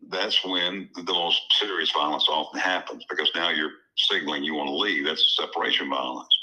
[0.09, 4.75] That's when the most serious violence often happens because now you're signaling you want to
[4.75, 5.05] leave.
[5.05, 6.35] That's separation violence.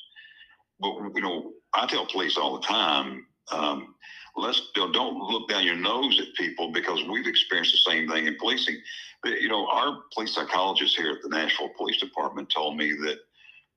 [0.80, 3.94] But, you know, I tell police all the time, um,
[4.36, 8.08] let's you know, don't look down your nose at people because we've experienced the same
[8.08, 8.80] thing in policing.
[9.22, 13.18] But, You know, our police psychologist here at the Nashville Police Department told me that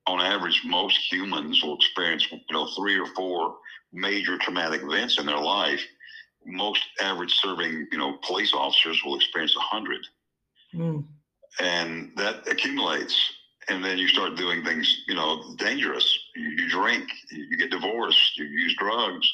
[0.08, 3.58] on average, most humans will experience, you know, three or four
[3.94, 5.82] major traumatic events in their life.
[6.46, 10.08] Most average serving, you know, police officers will experience a hundred,
[10.74, 11.04] mm,
[11.60, 13.34] and that accumulates.
[13.70, 16.08] And then you start doing things, you know, dangerous.
[16.38, 19.30] You, you drink, you get divorced, you use drugs.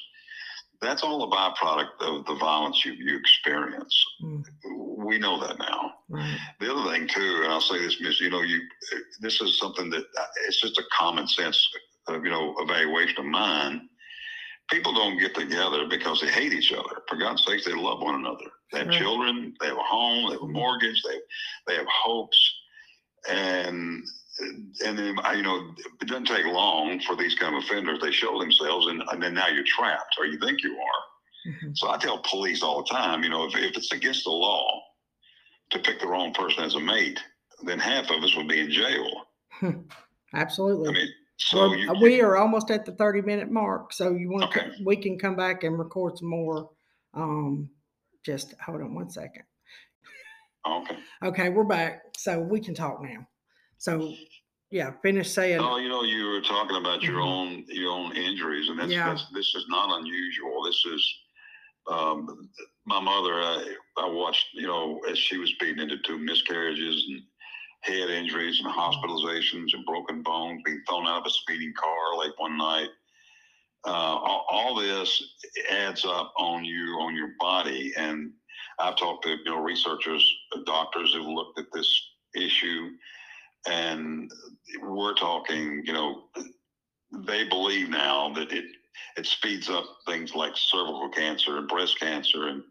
[0.84, 3.96] That's all a byproduct of the violence you, you experience.
[4.24, 4.44] mm,
[4.98, 5.94] We know that now.
[6.10, 6.38] right.
[6.60, 8.62] The other thing too, and I'll say this, Miss, you know, you
[9.22, 11.58] this is something that uh, it's just a common sense,
[12.10, 13.90] uh, you know, evaluation of mine.
[14.70, 17.02] People don't get together because they hate each other.
[17.08, 18.46] For God's sakes, they love one another.
[18.72, 19.00] They have Sure.
[19.04, 21.20] children, they have a home, they have a mortgage, they
[21.68, 22.40] they have hopes,
[23.30, 24.04] and
[24.40, 28.00] and then I- you know, it doesn't take long for these kind of offenders.
[28.02, 31.52] They show themselves, and, and then now you're trapped, or you think you are.
[31.52, 31.78] Mhm.
[31.78, 34.82] So I tell police all the time, you know, if, if it's against the law
[35.72, 37.20] to pick the wrong person as a mate,
[37.66, 39.26] then half of us would be in jail.
[40.34, 40.90] Absolutely.
[40.90, 44.30] I mean, so Well, you, we are almost at the thirty minute mark, so you
[44.32, 46.70] want to, we can come back and record some more.
[47.14, 47.70] Um,
[48.26, 49.44] just hold on one second.
[50.68, 50.98] okay.
[51.24, 53.28] Okay, we're back, so we can talk now.
[53.84, 54.14] So,
[54.72, 57.28] yeah, finish saying, Oh, you know, you were talking about your Mhm.
[57.28, 59.10] own your own injuries, and that's, Yeah.
[59.10, 60.64] that's this is not unusual.
[60.64, 61.16] This is
[61.88, 62.50] um,
[62.86, 63.34] my mother.
[63.44, 67.24] I, I watched, you know, as she was beaten into two miscarriages and
[67.82, 72.32] head injuries and hospitalizations and broken bones, being thrown out of a speeding car late
[72.38, 72.90] one night.
[73.86, 75.22] Uh, all, all this
[75.70, 78.32] adds up on you on your body, and
[78.80, 80.26] I've talked to you know researchers,
[80.66, 81.92] doctors who've looked at this
[82.34, 82.92] issue,
[83.68, 84.32] and
[84.82, 86.24] we're talking, you know,
[87.26, 88.66] they believe now that it
[89.18, 92.64] it speeds up things like cervical cancer and breast cancer and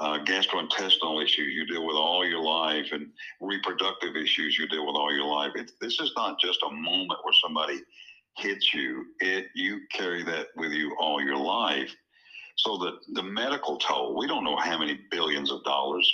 [0.00, 3.08] uh, gastrointestinal issues you deal with all your life and
[3.40, 5.52] reproductive issues you deal with all your life.
[5.54, 7.80] It, this is not just a moment where somebody
[8.38, 9.04] hits you.
[9.20, 11.94] It you carry that with you all your life.
[12.56, 16.10] So the the medical toll, we don't know how many billions of dollars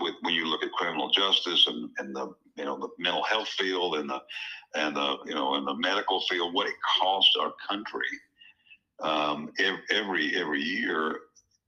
[0.00, 3.48] with when you look at criminal justice and, and the you know the mental health
[3.48, 4.20] field and the
[4.74, 8.00] and the you know in the medical field, what it costs our country
[9.02, 9.50] um,
[9.90, 11.18] every every year.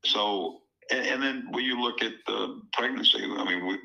[0.05, 3.79] So and, and then when you look at the pregnancy, I mean, we,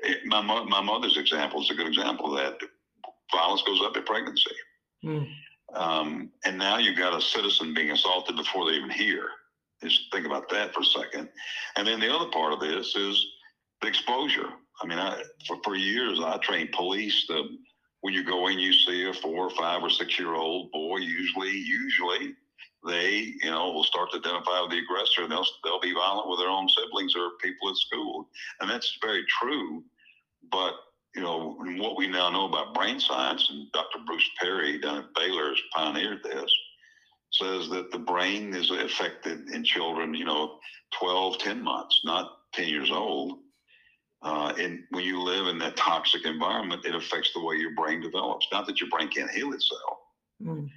[0.00, 2.58] it, my mo- my mother's example is a good example of that.
[3.32, 4.50] Violence goes up at pregnancy,
[5.04, 5.26] Mm,
[5.74, 9.28] um, and now you've got a citizen being assaulted before they even here.
[9.82, 11.28] Just think about that for a second.
[11.76, 13.26] And then the other part of this is
[13.80, 14.48] the exposure.
[14.82, 17.28] I mean, I, for, for years I trained police.
[18.02, 20.98] When you go in, you see a four or five or six year old boy.
[20.98, 22.34] Usually, usually
[22.86, 25.22] they, you know, will start to identify with the aggressor.
[25.22, 28.28] And they'll they'll be violent with their own siblings or people at school,
[28.60, 29.84] and that's very true.
[30.50, 30.74] But
[31.14, 33.98] you know, what we now know about brain science, and Dr.
[34.06, 36.50] Bruce Perry down at Baylor has pioneered this,
[37.32, 40.58] says that the brain is affected in children, you know,
[40.98, 43.38] 12, 10 months, not 10 years old.
[44.22, 48.00] Uh, and when you live in that toxic environment, it affects the way your brain
[48.00, 48.46] develops.
[48.52, 49.98] Not that your brain can't heal itself,
[50.42, 50.68] mm,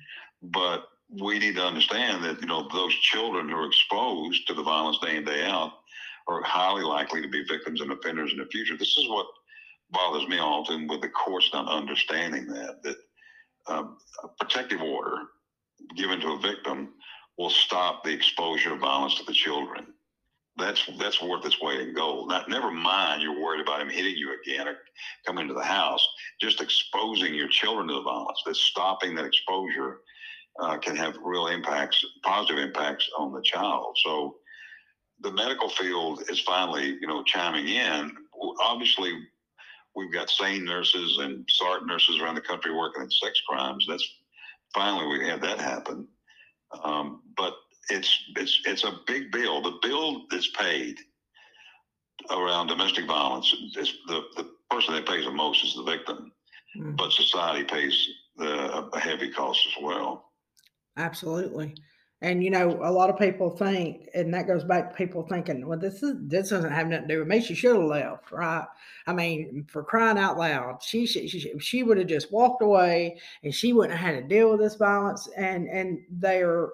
[0.41, 4.63] but we need to understand that, you know, those children who are exposed to the
[4.63, 5.73] violence day in, day out
[6.27, 8.77] are highly likely to be victims and offenders in the future.
[8.77, 9.27] This is what
[9.91, 12.95] bothers me often with the courts not understanding that, that
[13.67, 15.17] um, a protective order
[15.95, 16.89] given to a victim
[17.37, 19.92] will stop the exposure of violence to the children.
[20.55, 22.29] That's that's worth its weight in gold.
[22.29, 24.77] Not never mind you're worried about him hitting you again or
[25.25, 26.07] coming to the house.
[26.39, 30.01] Just exposing your children to the violence, that stopping that exposure
[30.59, 33.97] uh, can have real impacts, positive impacts on the child.
[34.03, 34.35] So
[35.21, 38.11] the medical field is finally, you know, chiming in.
[38.61, 39.13] Obviously,
[39.95, 43.85] we've got SANE nurses and SART nurses around the country working in sex crimes.
[43.89, 44.07] That's
[44.73, 46.07] finally we had that happen.
[46.83, 47.53] Um, but
[47.89, 49.61] it's it's it's a big bill.
[49.61, 50.97] The bill that's paid
[52.31, 56.31] around domestic violence is the the person that pays the most is the victim,
[56.77, 56.95] mm.
[56.97, 60.31] but society pays the, a heavy cost as well.
[60.97, 61.75] Absolutely.
[62.23, 65.67] And you know, a lot of people think, and that goes back to people thinking,
[65.67, 67.41] well, this is this doesn't have nothing to do with me.
[67.41, 68.65] She should have left, right?
[69.05, 73.19] I mean, for crying out loud, she she she, she would have just walked away,
[73.43, 75.27] and she wouldn't have had to deal with this violence.
[75.35, 76.69] And and they're,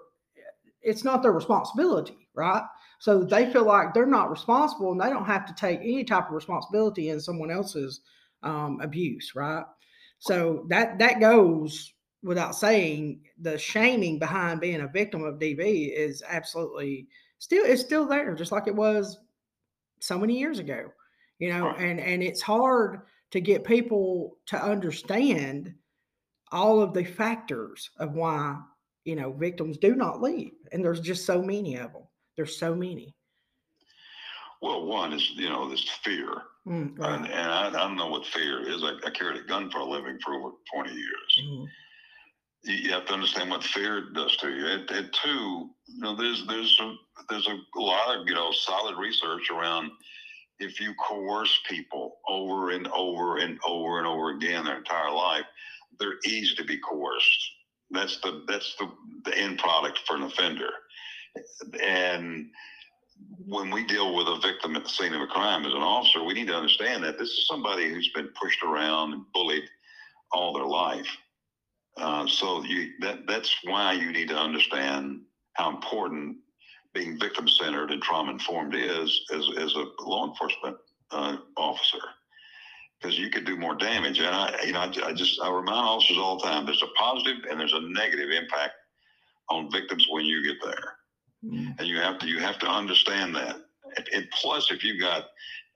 [0.82, 2.64] it's not their responsibility, right?
[3.00, 6.28] So they feel like they're not responsible, and they don't have to take any type
[6.28, 8.02] of responsibility in someone else's
[8.44, 9.64] um, abuse, right?
[10.20, 16.22] So that that goes without saying the shaming behind being a victim of DV is
[16.28, 17.08] absolutely
[17.40, 19.18] still it's still there, just like it was
[20.02, 20.92] so many years ago.
[21.40, 23.00] You know, and and it's hard
[23.32, 25.74] to get people to understand
[26.52, 28.60] all of the factors of why
[29.10, 32.04] you know victims do not leave, and there's just so many of them.
[32.38, 33.16] There's so many.
[34.62, 36.30] Well, one is you know this fear,
[36.68, 37.32] Mm, and, right.
[37.32, 38.84] and I, I don't know what fear is.
[38.84, 41.32] I, I carried a gun for a living for over twenty years.
[41.44, 41.68] Mhm.
[42.66, 44.66] you you have to understand what fear does to you.
[44.68, 46.96] And, and two, you know, there's there's a,
[47.30, 49.90] there's a lot of you know solid research around
[50.60, 55.46] if you coerce people over and over and over and over again their entire life,
[56.00, 57.42] they're easy to be coerced.
[57.92, 58.90] That's the that's the,
[59.26, 60.70] the end product for an offender.
[61.84, 62.50] And
[63.46, 66.24] when we deal with a victim at the scene of a crime as an officer,
[66.24, 69.64] we need to understand that this is somebody who's been pushed around and bullied
[70.32, 71.08] all their life.
[71.98, 75.22] Uh, so you that that's why you need to understand
[75.54, 76.38] how important
[76.94, 80.78] being victim centered and trauma informed is as, as a law enforcement
[81.12, 82.00] uh, officer
[83.00, 84.20] because you could do more damage.
[84.20, 87.00] And I, you know, I, I just I remind officers all the time: there's a
[87.00, 88.74] positive and there's a negative impact
[89.50, 90.94] on victims when you get there,
[91.46, 91.80] Mm.
[91.80, 93.56] and you have to you have to understand that.
[93.96, 95.28] And, and plus, if you've got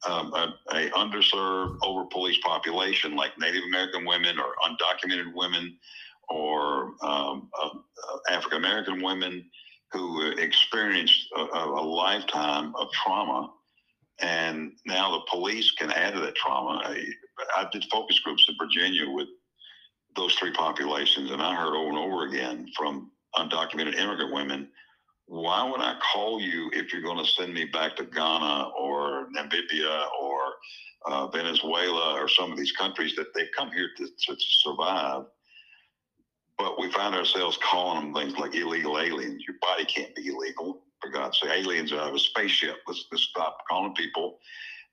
[0.05, 5.77] um, a, a underserved, over policed population like Native American women or undocumented women
[6.29, 9.45] or um, uh, uh, African American women
[9.93, 13.49] who experienced a, a a lifetime of trauma,
[14.19, 16.81] and now the police can add to that trauma.
[16.83, 17.05] I,
[17.57, 19.27] I did focus groups in Virginia with
[20.15, 24.69] those three populations, and I heard over and over again from undocumented immigrant women,
[25.25, 29.27] why would I call you if you're going to send me back to Ghana or
[29.35, 30.39] Namibia or
[31.05, 35.23] uh, Venezuela or some of these countries that they've come here to, to, to survive?
[36.57, 39.43] But we find ourselves calling them things like illegal aliens.
[39.47, 41.51] Your body can't be illegal, for God's sake.
[41.51, 42.77] Aliens out of a spaceship.
[42.87, 44.39] Let's, let's stop calling people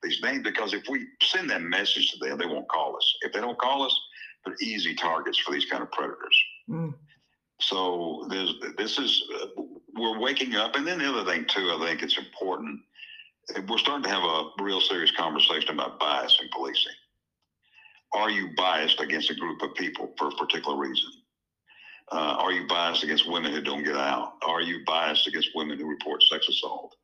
[0.03, 3.17] these names because if we send that message to them, they won't call us.
[3.23, 3.99] If they don't call us,
[4.45, 6.37] they're easy targets for these kind of predators.
[6.69, 6.95] Mm.
[7.61, 9.63] So there's this is uh,
[9.95, 12.81] we're waking up, and then the other thing too, I think it's important.
[13.69, 16.93] We're starting to have a real serious conversation about bias in policing.
[18.15, 21.11] Are you biased against a group of people for a particular reason?
[22.13, 24.35] Uh, are you biased against women who don't get out?
[24.43, 26.97] Are you biased against women who report sex assault?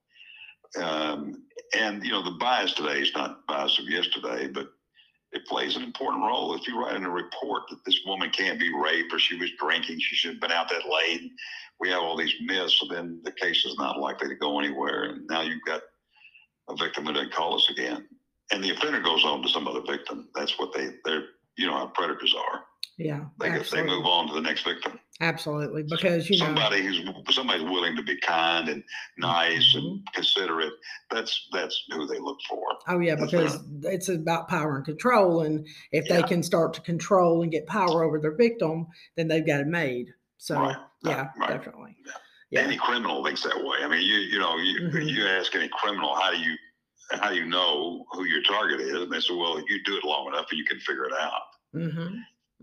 [0.80, 1.44] Um,
[1.78, 4.68] and you know the bias today is not bias of yesterday, but
[5.32, 6.54] it plays an important role.
[6.54, 9.50] If you write in a report that this woman can't be raped or she was
[9.59, 11.30] drinking, she should have been out that late.
[11.78, 15.04] We have all these myths, so then the case is not likely to go anywhere.
[15.04, 15.82] And now you've got
[16.68, 18.07] a victim who doesn't call us again,
[18.50, 20.28] and the offender goes on to some other victim.
[20.34, 21.24] That's what they they're
[21.57, 22.64] you know how predators are.
[22.99, 23.94] Yeah, They they absolutely.
[23.94, 24.99] move on to the next victim.
[25.20, 27.03] Absolutely, because you know, Somebody who's
[27.34, 28.82] somebody's willing to be kind and
[29.18, 30.72] nice and considerate.
[31.11, 32.62] That's that's who they look for.
[32.88, 36.80] oh yeah, That's because it's about power and control, and if they can start to
[36.80, 38.86] control and get power over their victim,
[39.16, 40.07] then they've got it made.
[40.38, 41.49] So Right, yeah, right.
[41.51, 41.97] definitely.
[42.07, 42.12] Yeah.
[42.51, 42.61] Yeah.
[42.61, 43.78] Any criminal thinks that way.
[43.82, 45.07] I mean, you you know, you Mhm.
[45.11, 46.57] you ask any criminal, how do you
[47.11, 48.94] how do you know who your target is?
[48.94, 51.42] And they say, well, you do it long enough, and you can figure it out.
[51.74, 52.16] hmm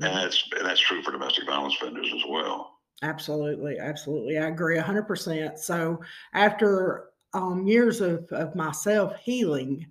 [0.03, 2.73] And that's and that's true for domestic violence offenders as well.
[3.01, 4.37] Absolutely, absolutely.
[4.37, 5.57] I agree 100%.
[5.57, 5.99] So,
[6.33, 9.85] after um, years of, of myself healing,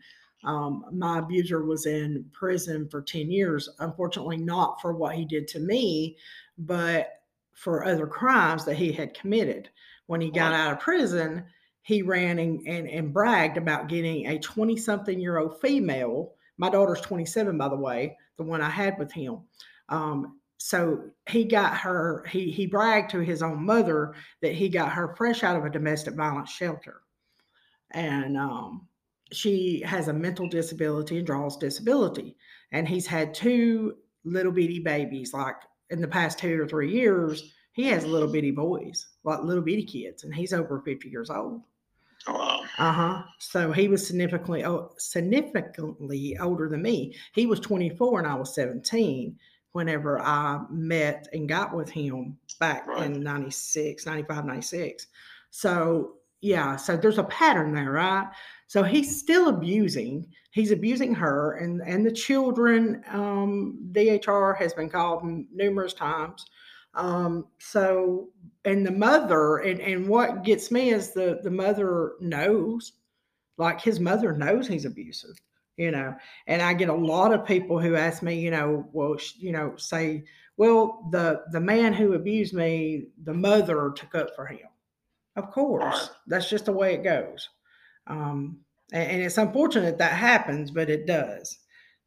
[0.45, 3.69] um, my abuser was in prison for 10 years.
[3.81, 6.17] Unfortunately, not for what he did to me,
[6.57, 7.11] but
[7.55, 9.69] for other crimes that he had committed.
[10.07, 11.45] When he got out of prison,
[11.83, 16.33] he ran and, and, and bragged about getting a 20 something year old female.
[16.57, 19.41] My daughter's 27, by the way, the one I had with him.
[19.89, 24.93] Um, so he got her, he, he bragged to his own mother that he got
[24.93, 27.01] her fresh out of a domestic violence shelter.
[27.91, 28.87] And um,
[29.33, 32.37] she has a mental disability and draws disability.
[32.71, 35.57] And he's had two little bitty babies, like
[35.91, 39.85] in the past two or three years, he has little bitty boys, like little bitty
[39.85, 41.63] kids, and he's over 50 years old.
[42.27, 42.63] Wow.
[42.79, 43.23] Uh huh.
[43.39, 44.65] So he was significantly
[44.99, 47.17] significantly older than me.
[47.35, 49.37] He was 24 and I was 17
[49.73, 53.11] whenever I met and got with him back Right.
[53.11, 55.07] in 96, 95, 96.
[55.51, 58.29] So, yeah, so there's a pattern there, right?
[58.67, 60.27] So he's still abusing.
[60.51, 63.03] He's abusing her and and the children.
[63.11, 66.45] Um, DHR has been called numerous times.
[66.95, 68.29] Um, so
[68.65, 72.93] and the mother and and what gets me is the the mother knows,
[73.57, 75.39] like his mother knows he's abusive,
[75.77, 76.15] you know.
[76.47, 79.75] And I get a lot of people who ask me, you know, well, you know,
[79.77, 80.25] say,
[80.57, 84.69] well, the the man who abused me, the mother took up for him.
[85.37, 87.49] Of course, that's just the way it goes.
[88.07, 88.59] Um,
[88.93, 91.59] and, and it's unfortunate that happens, but it does.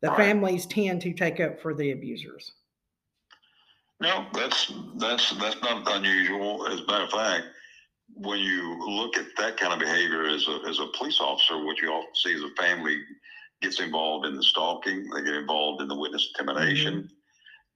[0.01, 2.53] The families tend to take up for the abusers.
[3.99, 6.67] No, that's that's that's not unusual.
[6.67, 7.45] As a matter of fact,
[8.13, 11.81] when you look at that kind of behavior as a as a police officer, what
[11.81, 12.99] you often see is a family
[13.61, 17.09] gets involved in the stalking, they get involved in the witness intimidation,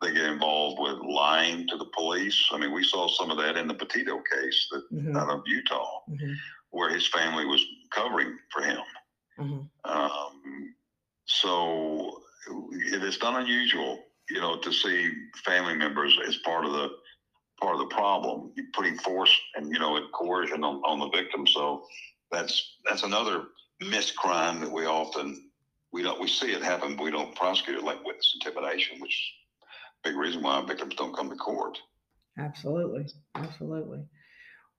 [0.02, 2.48] they get involved with lying to the police.
[2.52, 5.42] I mean, we saw some of that in the Petito case that Mhm, out of
[5.46, 6.36] Utah, mhm,
[6.70, 8.82] where his family was covering for him.
[9.38, 9.70] mhm.
[9.86, 10.76] Um,
[11.26, 12.22] so
[12.72, 15.12] it is not unusual, you know, to see
[15.46, 16.90] family members as part of the
[17.62, 21.46] part of the problem, putting force and you know and coercion on, on the victim.
[21.48, 21.86] So
[22.32, 23.48] that's that's another
[23.82, 25.49] missed crime that we often
[25.92, 29.12] we don't we see it happen, but we don't prosecute it like witness intimidation, which
[29.12, 29.22] is
[30.04, 31.78] big reason why victims don't come to court.
[32.38, 33.08] Absolutely.
[33.36, 34.06] Absolutely.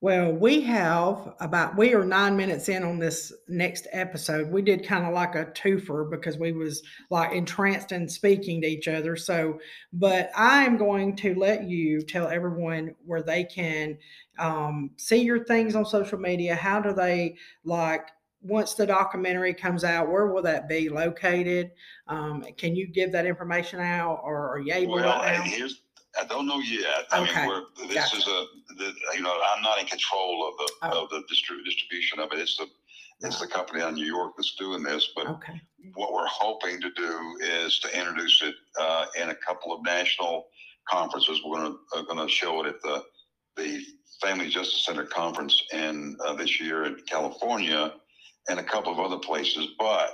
[0.03, 4.51] Well, we have about we are nine minutes in on this next episode.
[4.51, 8.67] We did kind of like a twofer because we was like entranced in speaking to
[8.67, 9.15] each other.
[9.15, 9.61] So,
[9.93, 13.99] but I am going to let you tell everyone where they can
[14.39, 16.55] um, see your things on social media.
[16.55, 18.09] How do they like
[18.43, 20.09] once the documentary comes out?
[20.11, 21.73] Where will that be located?
[22.09, 25.43] Um, can you give that information out, or are you able Well, now?
[25.43, 25.83] here's,
[26.21, 27.07] I don't know yet.
[27.13, 28.17] I Okay, mean, we're, this gotcha.
[28.17, 28.45] is a,
[28.79, 31.05] the, you know, I'm not in control of the, Oh.
[31.05, 32.39] of the distri- distribution of it.
[32.39, 32.67] It's the,
[33.23, 35.61] it's the company out of New York that's doing this, but Okay.
[35.95, 40.47] what we're hoping to do is to introduce it uh, in a couple of national
[40.89, 41.41] conferences.
[41.45, 43.05] We're going to uh, going to show it at the
[43.57, 43.83] the
[44.23, 47.93] Family Justice Center conference in uh, this year in California,
[48.51, 49.69] and a couple of other places.
[49.79, 50.11] But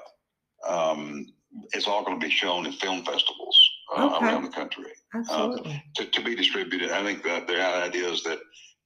[0.66, 1.26] um,
[1.72, 3.58] it's all going to be shown in film festivals
[3.96, 4.26] uh, Okay.
[4.26, 5.82] around the country Absolutely.
[5.96, 6.90] to, to be distributed.
[6.90, 8.38] I think that their idea is that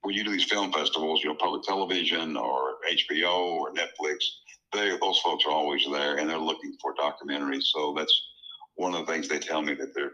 [0.02, 4.18] when you do these film festivals, you know, public television or HBO or Netflix,
[4.72, 7.64] they those folks are always there and they're looking for documentaries.
[7.64, 8.14] So that's
[8.76, 10.12] one of the things they tell me that they're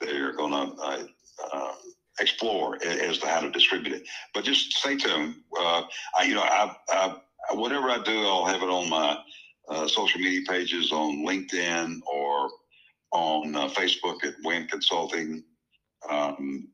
[0.00, 1.04] they're going to uh,
[1.52, 1.72] uh,
[2.20, 4.02] explore as to how to distribute it.
[4.34, 5.36] But just stay tuned.
[5.58, 5.84] Uh,
[6.18, 7.16] I, you know, I, I,
[7.54, 9.18] whatever I do, I'll have it on my
[9.68, 12.50] uh, social media pages on LinkedIn or
[13.12, 15.42] on uh, Facebook at Wynn Consulting.
[16.08, 16.68] Um,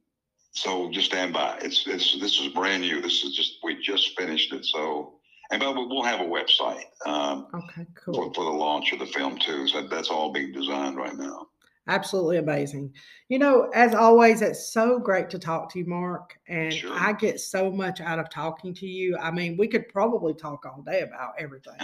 [0.52, 1.58] so just stand by.
[1.62, 3.00] It's it's this is brand new.
[3.00, 4.64] This is just we just finished it.
[4.64, 5.18] So
[5.50, 7.86] and but we'll have a website um, Okay.
[8.04, 8.34] for, Cool.
[8.34, 9.66] for the launch of the film too.
[9.68, 11.46] So that's all being designed right now.
[11.88, 12.92] Absolutely amazing.
[13.30, 16.38] You know, as always, it's so great to talk to you, Mark.
[16.46, 16.92] And Sure.
[16.92, 19.16] I get so much out of talking to you.
[19.16, 21.78] I mean, we could probably talk all day about everything,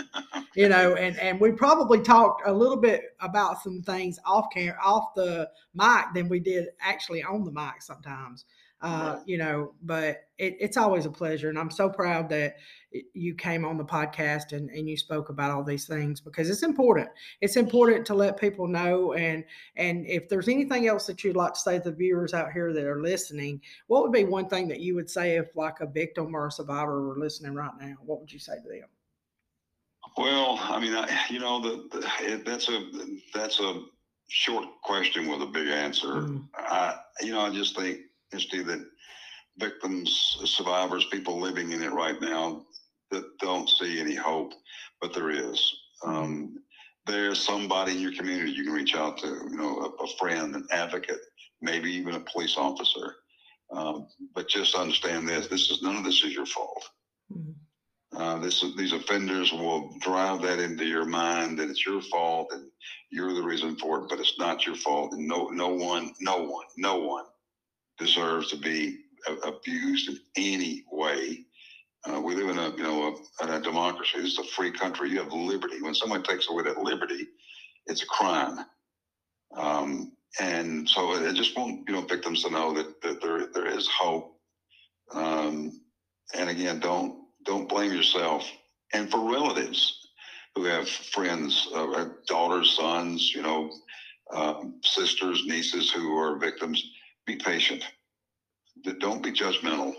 [0.54, 4.78] you know, and, and we probably talked a little bit about some things off camera,
[4.84, 8.44] off the mic than we did actually on the mic sometimes.
[8.84, 9.22] Uh, Right.
[9.24, 11.48] you know, but it, it's always a pleasure.
[11.48, 12.56] And I'm so proud that
[13.14, 16.62] you came on the podcast and, and you spoke about all these things because it's
[16.62, 17.08] important.
[17.40, 19.42] It's important to let people know and
[19.76, 22.74] and if there's anything else that you'd like to say to the viewers out here
[22.74, 25.86] that are listening, what would be one thing that you would say if like a
[25.86, 27.94] victim or a survivor were listening right now?
[28.04, 28.88] What would you say to them?
[30.18, 32.90] Well, I mean, I, you know, the, the it, that's a
[33.32, 33.82] that's a
[34.28, 36.08] short question with a big answer.
[36.08, 36.48] Mm.
[36.56, 38.00] I, you know, I just think,
[38.34, 38.84] That
[39.58, 42.64] victims, survivors, people living in it right now
[43.10, 44.52] that don't see any hope,
[45.00, 45.74] but there is.
[46.04, 46.58] Um,
[47.06, 50.54] there's somebody in your community you can reach out to, you know, a, a friend,
[50.54, 51.20] an advocate,
[51.60, 53.16] maybe even a police officer.
[53.70, 56.88] Um, but just understand this: this is none of this is your fault.
[57.32, 57.54] Mm.
[58.16, 62.70] Uh, this these offenders will drive that into your mind that it's your fault and
[63.10, 65.12] you're the reason for it, but it's not your fault.
[65.12, 67.24] And no, no one, no one, no one
[67.98, 68.98] deserves to be
[69.44, 71.44] abused in any way.
[72.06, 74.20] Uh, we live in a, you know, a, a democracy.
[74.20, 75.10] This is a free country.
[75.10, 75.80] You have liberty.
[75.80, 77.26] When someone takes away that liberty,
[77.86, 78.58] it's a crime.
[79.56, 83.66] Um, and so I just want you know victims to know that, that there there
[83.66, 84.36] is hope.
[85.12, 85.80] Um,
[86.34, 88.50] and again, don't don't blame yourself.
[88.92, 90.08] And for relatives
[90.54, 93.70] who have friends, uh, uh, daughters, sons, you know,
[94.32, 96.82] um, sisters, nieces who are victims,
[97.26, 97.84] be patient.
[99.00, 99.94] Don't be judgmental.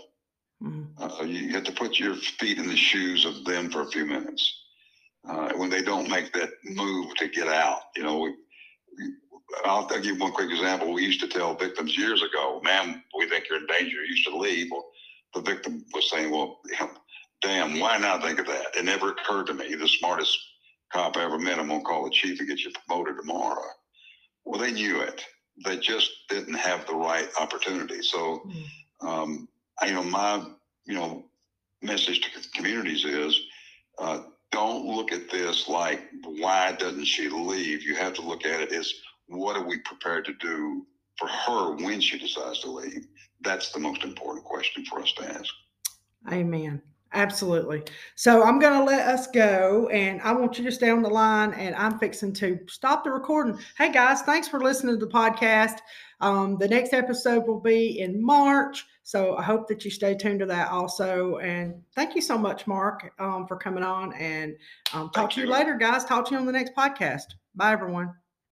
[0.62, 0.88] Mm.
[0.98, 4.06] Uh, you have to put your feet in the shoes of them for a few
[4.06, 4.54] minutes.
[5.28, 9.12] Uh, when they don't make that move to get out, you know, we, we,
[9.64, 10.92] I'll, I'll give one quick example.
[10.92, 14.04] We used to tell victims years ago, "Ma'am, we think you're in danger.
[14.04, 14.86] You should leave." Well,
[15.34, 16.60] the victim was saying, "Well,
[17.42, 18.76] damn, why not think of that?
[18.76, 19.74] It never occurred to me.
[19.74, 20.38] The smartest
[20.92, 21.58] cop I ever met.
[21.58, 23.64] I'm gonna call the chief and get you promoted tomorrow."
[24.44, 25.24] Well, they knew it.
[25.64, 28.02] They just didn't have the right opportunity.
[28.02, 29.08] So Mm.
[29.08, 29.48] um,
[29.80, 30.46] I, you know, my,
[30.86, 31.24] you know,
[31.82, 33.38] message to communities is,
[33.98, 37.82] uh, don't look at this like, why doesn't she leave?
[37.82, 38.92] You have to look at it as,
[39.28, 40.86] what are we prepared to do
[41.18, 43.06] for her when she decides to leave?
[43.40, 45.52] That's the most important question for us to ask.
[46.30, 46.80] Amen.
[47.12, 47.82] Absolutely.
[48.14, 51.08] So I'm going to let us go and I want you to stay on the
[51.08, 53.58] line and I'm fixing to stop the recording.
[53.78, 55.78] Hey guys, thanks for listening to the podcast.
[56.20, 58.84] Um, the next episode will be in March.
[59.02, 61.38] So I hope that you stay tuned to that also.
[61.38, 64.56] And thank you so much, Mark, um, for coming on and
[64.92, 65.52] um, talk Thank to you you.
[65.52, 66.04] later, guys.
[66.04, 67.34] Talk to you on the next podcast.
[67.54, 68.12] Bye, everyone.